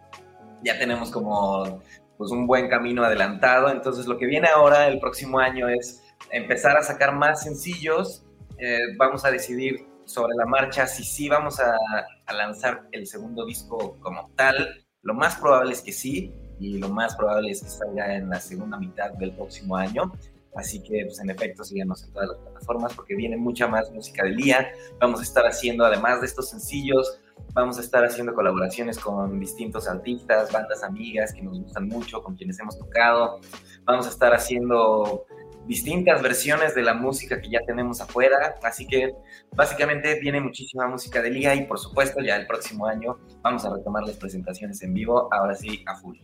ya 0.63 0.79
tenemos 0.79 1.11
como 1.11 1.81
pues 2.17 2.31
un 2.31 2.47
buen 2.47 2.69
camino 2.69 3.03
adelantado. 3.03 3.69
Entonces 3.69 4.05
lo 4.05 4.17
que 4.17 4.25
viene 4.25 4.47
ahora, 4.47 4.87
el 4.87 4.99
próximo 4.99 5.39
año, 5.39 5.67
es 5.67 6.03
empezar 6.31 6.77
a 6.77 6.83
sacar 6.83 7.13
más 7.13 7.43
sencillos. 7.43 8.25
Eh, 8.57 8.95
vamos 8.97 9.25
a 9.25 9.31
decidir 9.31 9.85
sobre 10.05 10.35
la 10.35 10.45
marcha 10.45 10.87
si 10.87 11.03
sí 11.03 11.29
vamos 11.29 11.59
a, 11.59 11.75
a, 12.25 12.33
lanzar 12.33 12.87
el 12.91 13.07
segundo 13.07 13.45
disco 13.45 13.97
como 14.01 14.29
tal 14.35 14.83
lo 15.03 15.13
más 15.13 15.35
probable 15.35 15.73
es 15.73 15.81
que 15.81 15.91
sí, 15.91 16.33
y 16.59 16.77
lo 16.77 16.87
más 16.89 17.15
probable 17.15 17.51
es 17.51 17.61
que 17.61 17.69
salga 17.69 18.15
en 18.15 18.29
la 18.29 18.39
segunda 18.39 18.77
mitad 18.77 19.11
del 19.11 19.33
próximo 19.33 19.75
año. 19.75 20.13
Así 20.55 20.81
que, 20.81 21.05
pues, 21.05 21.19
en 21.19 21.29
efecto, 21.29 21.63
síganos 21.63 22.03
en 22.03 22.13
todas 22.13 22.29
las 22.29 22.37
plataformas 22.37 22.93
porque 22.93 23.15
viene 23.15 23.35
mucha 23.35 23.67
más 23.67 23.91
música 23.91 24.23
del 24.23 24.37
día. 24.37 24.71
Vamos 24.99 25.19
a 25.19 25.23
estar 25.23 25.45
haciendo, 25.45 25.83
además 25.83 26.21
de 26.21 26.27
estos 26.27 26.49
sencillos, 26.49 27.19
vamos 27.53 27.77
a 27.79 27.81
estar 27.81 28.05
haciendo 28.05 28.33
colaboraciones 28.33 28.97
con 28.97 29.39
distintos 29.39 29.87
artistas, 29.87 30.51
bandas 30.51 30.83
amigas 30.83 31.33
que 31.33 31.41
nos 31.41 31.59
gustan 31.59 31.87
mucho, 31.87 32.23
con 32.23 32.35
quienes 32.35 32.57
hemos 32.59 32.77
tocado. 32.77 33.41
Vamos 33.83 34.05
a 34.05 34.09
estar 34.09 34.33
haciendo 34.33 35.25
distintas 35.67 36.21
versiones 36.21 36.75
de 36.75 36.81
la 36.81 36.93
música 36.93 37.39
que 37.39 37.49
ya 37.49 37.59
tenemos 37.65 38.01
afuera. 38.01 38.55
Así 38.63 38.85
que 38.87 39.13
básicamente 39.55 40.19
viene 40.19 40.41
muchísima 40.41 40.87
música 40.87 41.21
de 41.21 41.29
liga 41.29 41.55
y 41.55 41.65
por 41.65 41.79
supuesto 41.79 42.21
ya 42.21 42.35
el 42.35 42.47
próximo 42.47 42.85
año 42.85 43.19
vamos 43.41 43.65
a 43.65 43.73
retomar 43.73 44.03
las 44.03 44.17
presentaciones 44.17 44.81
en 44.83 44.93
vivo, 44.93 45.29
ahora 45.31 45.55
sí 45.55 45.83
a 45.85 45.95
full. 45.95 46.17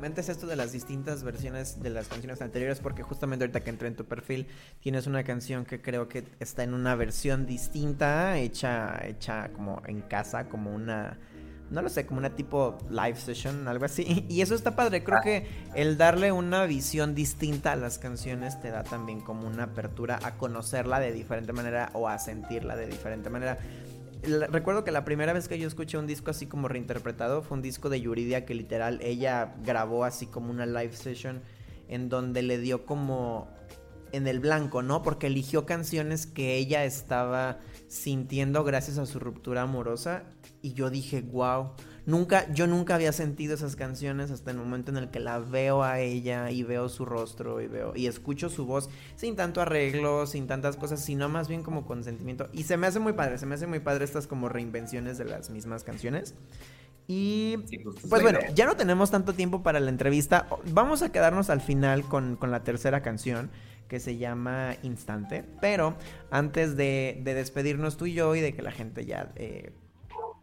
Comentes 0.00 0.30
esto 0.30 0.46
de 0.46 0.56
las 0.56 0.72
distintas 0.72 1.22
versiones 1.22 1.82
de 1.82 1.90
las 1.90 2.08
canciones 2.08 2.40
anteriores 2.40 2.80
porque 2.80 3.02
justamente 3.02 3.44
ahorita 3.44 3.60
que 3.60 3.68
entré 3.68 3.86
en 3.86 3.96
tu 3.96 4.06
perfil 4.06 4.46
tienes 4.80 5.06
una 5.06 5.24
canción 5.24 5.66
que 5.66 5.82
creo 5.82 6.08
que 6.08 6.24
está 6.38 6.62
en 6.62 6.72
una 6.72 6.94
versión 6.94 7.44
distinta, 7.44 8.38
hecha, 8.38 8.98
hecha 9.06 9.52
como 9.52 9.82
en 9.86 10.00
casa, 10.00 10.48
como 10.48 10.74
una 10.74 11.18
no 11.70 11.82
lo 11.82 11.88
sé, 11.88 12.04
como 12.04 12.18
una 12.18 12.34
tipo 12.34 12.76
live 12.90 13.16
session, 13.16 13.66
algo 13.68 13.84
así. 13.84 14.26
Y 14.28 14.42
eso 14.42 14.54
está 14.54 14.74
padre, 14.74 15.04
creo 15.04 15.18
ah. 15.18 15.22
que 15.22 15.46
el 15.74 15.96
darle 15.96 16.32
una 16.32 16.64
visión 16.66 17.14
distinta 17.14 17.72
a 17.72 17.76
las 17.76 17.98
canciones 17.98 18.60
te 18.60 18.70
da 18.70 18.82
también 18.82 19.20
como 19.20 19.46
una 19.46 19.64
apertura 19.64 20.18
a 20.22 20.36
conocerla 20.36 21.00
de 21.00 21.12
diferente 21.12 21.52
manera 21.52 21.90
o 21.94 22.08
a 22.08 22.18
sentirla 22.18 22.76
de 22.76 22.86
diferente 22.86 23.30
manera. 23.30 23.58
Recuerdo 24.22 24.84
que 24.84 24.90
la 24.90 25.04
primera 25.04 25.32
vez 25.32 25.48
que 25.48 25.58
yo 25.58 25.66
escuché 25.66 25.96
un 25.96 26.06
disco 26.06 26.30
así 26.30 26.46
como 26.46 26.68
reinterpretado 26.68 27.42
fue 27.42 27.56
un 27.56 27.62
disco 27.62 27.88
de 27.88 28.02
Yuridia 28.02 28.44
que 28.44 28.54
literal 28.54 29.00
ella 29.02 29.54
grabó 29.64 30.04
así 30.04 30.26
como 30.26 30.50
una 30.50 30.66
live 30.66 30.92
session 30.92 31.40
en 31.88 32.10
donde 32.10 32.42
le 32.42 32.58
dio 32.58 32.84
como 32.84 33.48
en 34.12 34.26
el 34.26 34.40
blanco, 34.40 34.82
¿no? 34.82 35.02
Porque 35.02 35.28
eligió 35.28 35.64
canciones 35.64 36.26
que 36.26 36.56
ella 36.56 36.84
estaba 36.84 37.58
sintiendo 37.88 38.62
gracias 38.62 38.98
a 38.98 39.06
su 39.06 39.20
ruptura 39.20 39.62
amorosa 39.62 40.24
y 40.62 40.74
yo 40.74 40.90
dije, 40.90 41.22
wow, 41.22 41.70
nunca, 42.06 42.52
yo 42.52 42.66
nunca 42.66 42.94
había 42.94 43.12
sentido 43.12 43.54
esas 43.54 43.76
canciones 43.76 44.30
hasta 44.30 44.50
el 44.50 44.56
momento 44.56 44.90
en 44.90 44.98
el 44.98 45.10
que 45.10 45.20
la 45.20 45.38
veo 45.38 45.82
a 45.82 46.00
ella 46.00 46.50
y 46.50 46.62
veo 46.62 46.88
su 46.88 47.04
rostro 47.04 47.60
y 47.60 47.66
veo 47.66 47.92
y 47.94 48.06
escucho 48.06 48.50
su 48.50 48.66
voz 48.66 48.90
sin 49.16 49.36
tanto 49.36 49.60
arreglo, 49.60 50.26
sin 50.26 50.46
tantas 50.46 50.76
cosas, 50.76 51.04
sino 51.04 51.28
más 51.28 51.48
bien 51.48 51.62
como 51.62 51.86
con 51.86 52.04
sentimiento. 52.04 52.48
Y 52.52 52.64
se 52.64 52.76
me 52.76 52.86
hace 52.86 52.98
muy 52.98 53.12
padre, 53.12 53.38
se 53.38 53.46
me 53.46 53.54
hace 53.54 53.66
muy 53.66 53.80
padre 53.80 54.04
estas 54.04 54.26
como 54.26 54.48
reinvenciones 54.48 55.18
de 55.18 55.24
las 55.24 55.50
mismas 55.50 55.84
canciones. 55.84 56.34
Y 57.06 57.56
pues, 58.08 58.22
bueno, 58.22 58.38
ya 58.54 58.66
no 58.66 58.76
tenemos 58.76 59.10
tanto 59.10 59.32
tiempo 59.32 59.64
para 59.64 59.80
la 59.80 59.90
entrevista. 59.90 60.46
Vamos 60.72 61.02
a 61.02 61.10
quedarnos 61.10 61.50
al 61.50 61.60
final 61.60 62.04
con, 62.04 62.36
con 62.36 62.52
la 62.52 62.62
tercera 62.62 63.02
canción 63.02 63.50
que 63.90 63.98
se 63.98 64.16
llama 64.16 64.76
Instante. 64.84 65.44
Pero 65.60 65.96
antes 66.30 66.76
de, 66.76 67.20
despedirnos 67.24 67.96
tú 67.96 68.06
y 68.06 68.14
yo 68.14 68.34
y 68.36 68.40
de 68.40 68.54
que 68.54 68.62
la 68.62 68.70
gente 68.70 69.04
ya... 69.04 69.32
Eh, 69.36 69.72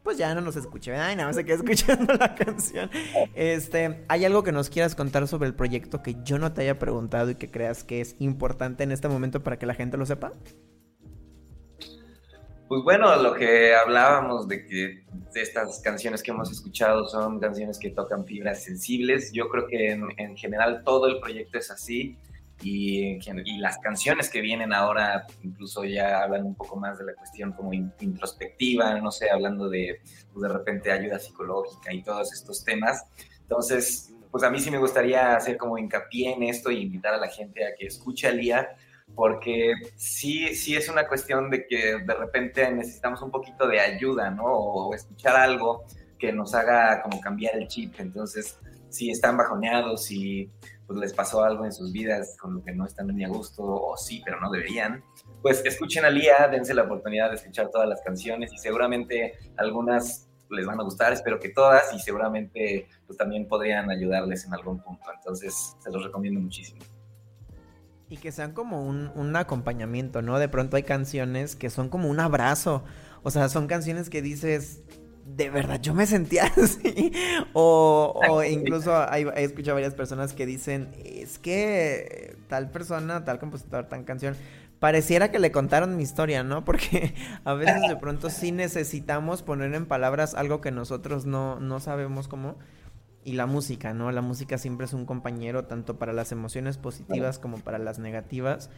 pues 0.08 0.18
ya 0.18 0.34
no 0.34 0.40
nos 0.40 0.56
escuche, 0.56 0.96
Ay, 0.96 1.18
nada 1.18 1.28
más 1.28 1.36
se 1.36 1.44
queda 1.44 1.58
escuchando 1.58 2.14
la 2.18 2.34
canción. 2.34 2.90
Este, 3.36 4.06
¿hay 4.08 4.24
algo 4.24 4.42
que 4.42 4.54
nos 4.54 4.70
quieras 4.70 4.96
contar 4.96 5.28
sobre 5.28 5.50
el 5.50 5.54
proyecto 5.54 6.02
que 6.02 6.16
yo 6.24 6.40
no 6.40 6.54
te 6.54 6.62
haya 6.62 6.80
preguntado 6.80 7.30
y 7.32 7.36
que 7.36 7.52
creas 7.52 7.84
que 7.84 8.00
es 8.00 8.16
importante 8.20 8.86
en 8.86 8.94
este 8.94 9.10
momento 9.10 9.44
para 9.44 9.60
que 9.60 9.66
la 9.66 9.74
gente 9.74 9.98
lo 9.98 10.06
sepa? 10.06 10.32
Pues 12.70 12.84
bueno, 12.86 13.14
lo 13.22 13.34
que 13.34 13.76
hablábamos 13.76 14.48
de 14.48 14.66
que 14.66 15.04
estas 15.36 15.82
canciones 15.82 16.24
que 16.24 16.32
hemos 16.32 16.50
escuchado 16.54 17.06
son 17.06 17.42
canciones 17.42 17.78
que 17.78 17.90
tocan 17.90 18.26
fibras 18.26 18.64
sensibles. 18.64 19.34
Yo 19.34 19.50
creo 19.50 19.68
que 19.68 19.90
en 19.90 20.38
general 20.38 20.84
todo 20.86 21.08
el 21.08 21.20
proyecto 21.20 21.58
es 21.58 21.70
así 21.70 22.18
y, 22.62 23.20
las 23.60 23.78
canciones 23.80 24.30
que 24.30 24.42
vienen 24.42 24.74
ahora 24.74 25.28
incluso 25.44 25.84
ya 25.84 26.24
hablan 26.24 26.46
un 26.46 26.56
poco 26.56 26.76
más 26.76 26.98
de 26.98 27.06
la 27.06 27.14
cuestión 27.14 27.52
como 27.54 27.74
introspectiva, 27.74 29.00
no 29.00 29.12
sé, 29.12 29.30
hablando 29.30 29.70
de 29.70 30.02
pues, 30.34 30.42
de 30.42 30.50
repente 30.50 30.92
ayuda 30.92 31.20
psicológica 31.20 31.94
y 31.94 32.04
todos 32.04 32.34
estos 32.34 32.64
temas. 32.64 33.06
Entonces, 33.42 34.14
pues 34.32 34.44
a 34.44 34.50
mí 34.50 34.60
sí 34.60 34.72
me 34.72 34.78
gustaría 34.78 35.36
hacer 35.36 35.58
como 35.58 35.78
hincapié 35.78 36.34
en 36.34 36.44
esto 36.44 36.72
y 36.72 36.82
invitar 36.82 37.14
a 37.14 37.18
la 37.18 37.28
gente 37.28 37.66
a 37.66 37.76
que 37.78 37.88
escuche 37.88 38.28
a 38.28 38.32
Lía, 38.32 38.70
porque 39.16 39.74
sí, 39.96 40.54
sí 40.56 40.76
es 40.76 40.90
una 40.90 41.08
cuestión 41.08 41.50
de 41.50 41.66
que 41.66 42.00
de 42.06 42.14
repente 42.14 42.70
necesitamos 42.72 43.22
un 43.22 43.32
poquito 43.32 43.68
de 43.68 43.80
ayuda, 43.80 44.30
¿no? 44.32 44.46
O, 44.46 44.94
escuchar 44.94 45.36
algo 45.36 45.86
que 46.20 46.32
nos 46.34 46.54
haga 46.54 47.02
como 47.02 47.22
cambiar 47.22 47.56
el 47.56 47.68
chip. 47.68 47.96
Entonces, 48.00 48.60
si 48.90 49.10
están 49.10 49.38
bajoneados, 49.38 50.12
y 50.12 50.52
pues 50.88 51.00
les 51.00 51.14
pasó 51.14 51.44
algo 51.44 51.66
en 51.66 51.74
sus 51.74 51.92
vidas 51.92 52.38
con 52.40 52.56
lo 52.56 52.64
que 52.64 52.72
no 52.72 52.86
están 52.86 53.08
ni 53.08 53.26
a 53.26 53.28
gusto, 53.28 53.64
o 53.64 53.98
sí, 53.98 54.22
pero 54.24 54.40
no 54.40 54.50
deberían, 54.50 55.04
pues 55.42 55.62
escuchen 55.66 56.06
a 56.06 56.10
Lía, 56.10 56.48
dense 56.50 56.74
la 56.74 56.84
oportunidad 56.84 57.30
de 57.30 57.36
escuchar 57.36 57.70
todas 57.70 57.88
las 57.88 58.02
canciones 58.02 58.54
y 58.54 58.58
seguramente 58.58 59.34
algunas 59.58 60.28
les 60.50 60.66
van 60.66 60.80
a 60.80 60.84
gustar, 60.84 61.12
espero 61.14 61.40
que 61.40 61.50
todas, 61.50 61.94
y 61.94 62.00
seguramente 62.00 62.88
pues 63.06 63.18
también 63.18 63.48
podrían 63.48 63.90
ayudarles 63.90 64.46
en 64.46 64.54
algún 64.54 64.80
punto. 64.82 65.04
Entonces, 65.14 65.76
se 65.80 65.92
los 65.92 66.04
recomiendo 66.04 66.40
muchísimo. 66.40 66.80
Y 68.10 68.18
que 68.18 68.32
sean 68.32 68.54
como 68.54 68.84
un, 68.84 69.12
un 69.16 69.36
acompañamiento, 69.36 70.22
¿no? 70.22 70.40
De 70.40 70.48
pronto 70.48 70.78
hay 70.78 70.84
canciones 70.84 71.58
que 71.58 71.70
son 71.70 71.90
como 71.90 72.10
un 72.10 72.22
abrazo. 72.22 72.86
O 73.24 73.32
sea, 73.32 73.50
son 73.50 73.68
canciones 73.68 74.10
que 74.10 74.22
dices, 74.22 74.84
de 75.36 75.50
verdad 75.50 75.82
yo 75.82 75.94
me 75.94 76.06
sentía 76.06 76.46
así. 76.64 77.12
O, 77.54 78.20
o 78.30 78.44
incluso 78.44 78.94
he 79.12 79.44
escuchado 79.44 79.76
varias 79.76 79.94
personas 79.94 80.34
que 80.34 80.46
dicen, 80.46 80.90
es 81.04 81.40
que 81.40 82.38
tal 82.48 82.70
persona, 82.70 83.26
tal 83.26 83.40
compositor, 83.40 83.86
tal 83.88 84.06
canción, 84.06 84.36
pareciera 84.80 85.32
que 85.32 85.40
le 85.40 85.52
contaron 85.52 85.98
mi 85.98 86.04
historia, 86.04 86.44
¿no? 86.44 86.64
Porque 86.64 87.14
a 87.44 87.54
veces 87.54 87.82
de 87.88 87.96
pronto 87.98 88.30
sí 88.30 88.52
necesitamos 88.52 89.44
poner 89.44 89.74
en 89.74 89.86
palabras 89.86 90.34
algo 90.34 90.62
que 90.62 90.72
nosotros 90.72 91.26
no, 91.26 91.60
no 91.60 91.80
sabemos 91.80 92.28
cómo. 92.28 92.56
Y 93.24 93.34
la 93.34 93.46
música, 93.46 93.94
¿no? 93.94 94.10
La 94.14 94.22
música 94.22 94.58
siempre 94.58 94.86
es 94.86 94.94
un 94.94 95.06
compañero 95.06 95.66
tanto 95.66 96.00
para 96.00 96.14
las 96.14 96.32
emociones 96.32 96.78
positivas 96.78 97.40
como 97.40 97.58
para 97.58 97.78
las 97.78 98.00
negativas. 98.00 98.70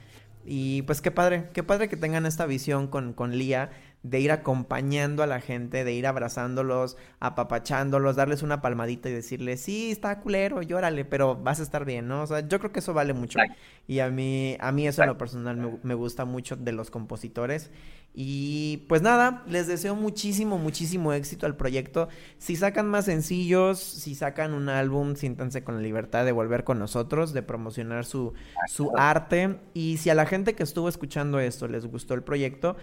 Y 0.44 0.82
pues 0.84 1.02
qué 1.02 1.12
padre, 1.12 1.50
qué 1.54 1.62
padre 1.62 1.88
que 1.88 1.98
tengan 1.98 2.26
esta 2.26 2.48
visión 2.48 2.88
con, 2.88 3.14
con 3.14 3.38
Lía 3.38 3.70
de 4.04 4.20
ir 4.20 4.32
acompañando 4.32 5.24
a 5.24 5.28
la 5.28 5.42
gente, 5.42 5.84
de 5.84 5.94
ir 5.94 6.08
abrazándolos, 6.08 6.96
apapachándolos, 7.20 8.16
darles 8.16 8.44
una 8.44 8.62
palmadita 8.62 9.10
y 9.10 9.14
decirles, 9.14 9.62
sí, 9.62 9.92
está 9.92 10.20
culero, 10.22 10.62
llórale, 10.62 11.04
pero 11.04 11.36
vas 11.36 11.60
a 11.60 11.64
estar 11.64 11.84
bien, 11.84 12.08
¿no? 12.08 12.24
O 12.24 12.28
sea, 12.28 12.48
yo 12.48 12.60
creo 12.60 12.72
que 12.72 12.80
eso 12.80 12.94
vale 12.94 13.14
mucho. 13.14 13.40
Y 13.88 14.00
a 14.00 14.10
mí, 14.10 14.56
a 14.60 14.72
mí 14.72 14.88
eso 14.88 15.02
en 15.02 15.10
lo 15.10 15.18
personal 15.18 15.58
me, 15.58 15.80
me 15.84 15.94
gusta 15.96 16.24
mucho 16.26 16.56
de 16.56 16.72
los 16.72 16.90
compositores. 16.92 17.72
Y 18.14 18.86
pues 18.90 19.02
nada, 19.02 19.44
les 19.48 19.68
deseo 19.68 19.96
muchísimo, 19.96 20.58
muchísimo 20.58 21.14
éxito 21.14 21.46
al 21.46 21.56
proyecto. 21.56 22.10
Si 22.38 22.56
sacan 22.56 22.88
más 22.88 23.06
sencillos, 23.06 23.80
si 23.80 24.16
sacan 24.16 24.54
un 24.54 24.68
álbum, 24.68 25.16
siéntanse 25.16 25.64
con 25.64 25.76
la 25.76 25.82
libertad 25.82 26.26
de 26.26 26.32
volver 26.32 26.64
con 26.64 26.80
nosotros, 26.80 27.34
de 27.34 27.44
promocionar 27.44 28.06
su, 28.06 28.34
su 28.68 28.92
arte. 28.98 29.60
Y 29.74 29.98
si 29.98 30.10
a 30.10 30.16
la 30.16 30.26
gente 30.26 30.56
que 30.56 30.64
estuvo 30.64 30.90
escuchando 30.90 31.40
esto 31.40 31.68
les 31.68 31.86
gustó 31.86 32.14
el 32.14 32.24
proyecto, 32.24 32.78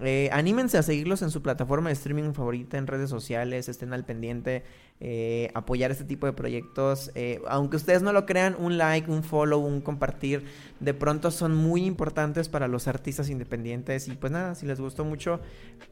eh, 0.00 0.28
anímense 0.32 0.76
a 0.76 0.82
seguirlos 0.82 1.22
en 1.22 1.30
su 1.30 1.42
plataforma 1.42 1.88
de 1.88 1.94
streaming 1.94 2.32
favorita, 2.32 2.76
en 2.76 2.86
redes 2.86 3.08
sociales, 3.08 3.68
estén 3.68 3.92
al 3.92 4.04
pendiente, 4.04 4.62
eh, 5.00 5.50
apoyar 5.54 5.90
este 5.90 6.04
tipo 6.04 6.26
de 6.26 6.32
proyectos. 6.32 7.10
Eh, 7.14 7.40
aunque 7.48 7.76
ustedes 7.76 8.02
no 8.02 8.12
lo 8.12 8.26
crean, 8.26 8.56
un 8.58 8.76
like, 8.76 9.10
un 9.10 9.22
follow, 9.22 9.60
un 9.60 9.80
compartir, 9.80 10.44
de 10.80 10.92
pronto 10.92 11.30
son 11.30 11.54
muy 11.54 11.84
importantes 11.84 12.48
para 12.48 12.68
los 12.68 12.88
artistas 12.88 13.30
independientes. 13.30 14.08
Y 14.08 14.12
pues 14.12 14.32
nada, 14.32 14.54
si 14.54 14.66
les 14.66 14.80
gustó 14.80 15.04
mucho, 15.04 15.40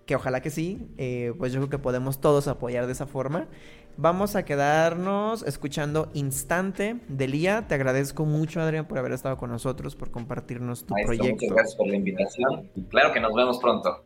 que 0.06 0.16
ojalá 0.16 0.42
que 0.42 0.50
sí, 0.50 0.86
pues 1.38 1.52
yo 1.52 1.60
creo 1.60 1.70
que 1.70 1.78
podemos 1.78 2.20
todos 2.20 2.46
apoyar 2.48 2.86
de 2.86 2.92
esa 2.92 3.06
forma. 3.06 3.48
Vamos 3.96 4.34
a 4.34 4.44
quedarnos 4.44 5.44
escuchando 5.44 6.10
Instante 6.14 6.96
de 7.06 7.28
Lía. 7.28 7.68
Te 7.68 7.76
agradezco 7.76 8.24
mucho, 8.24 8.60
Adrián, 8.60 8.86
por 8.86 8.98
haber 8.98 9.12
estado 9.12 9.36
con 9.36 9.50
nosotros, 9.50 9.94
por 9.94 10.10
compartirnos 10.10 10.84
tu 10.84 10.94
proyecto. 10.94 11.32
Muchas 11.32 11.50
gracias 11.50 11.76
por 11.76 11.86
la 11.86 11.96
invitación 11.96 12.70
y 12.74 12.82
claro 12.84 13.12
que 13.12 13.20
nos 13.20 13.32
vemos 13.34 13.58
pronto. 13.58 14.04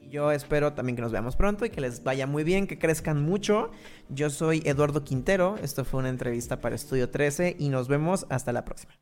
Yo 0.00 0.30
espero 0.30 0.72
también 0.72 0.96
que 0.96 1.02
nos 1.02 1.12
veamos 1.12 1.36
pronto 1.36 1.66
y 1.66 1.70
que 1.70 1.80
les 1.80 2.02
vaya 2.02 2.26
muy 2.26 2.44
bien, 2.44 2.66
que 2.66 2.78
crezcan 2.78 3.22
mucho. 3.22 3.70
Yo 4.08 4.30
soy 4.30 4.62
Eduardo 4.64 5.04
Quintero. 5.04 5.56
Esto 5.60 5.84
fue 5.84 6.00
una 6.00 6.08
entrevista 6.08 6.60
para 6.60 6.74
Estudio 6.74 7.10
13 7.10 7.56
y 7.58 7.68
nos 7.68 7.88
vemos 7.88 8.24
hasta 8.30 8.52
la 8.52 8.64
próxima. 8.64 8.94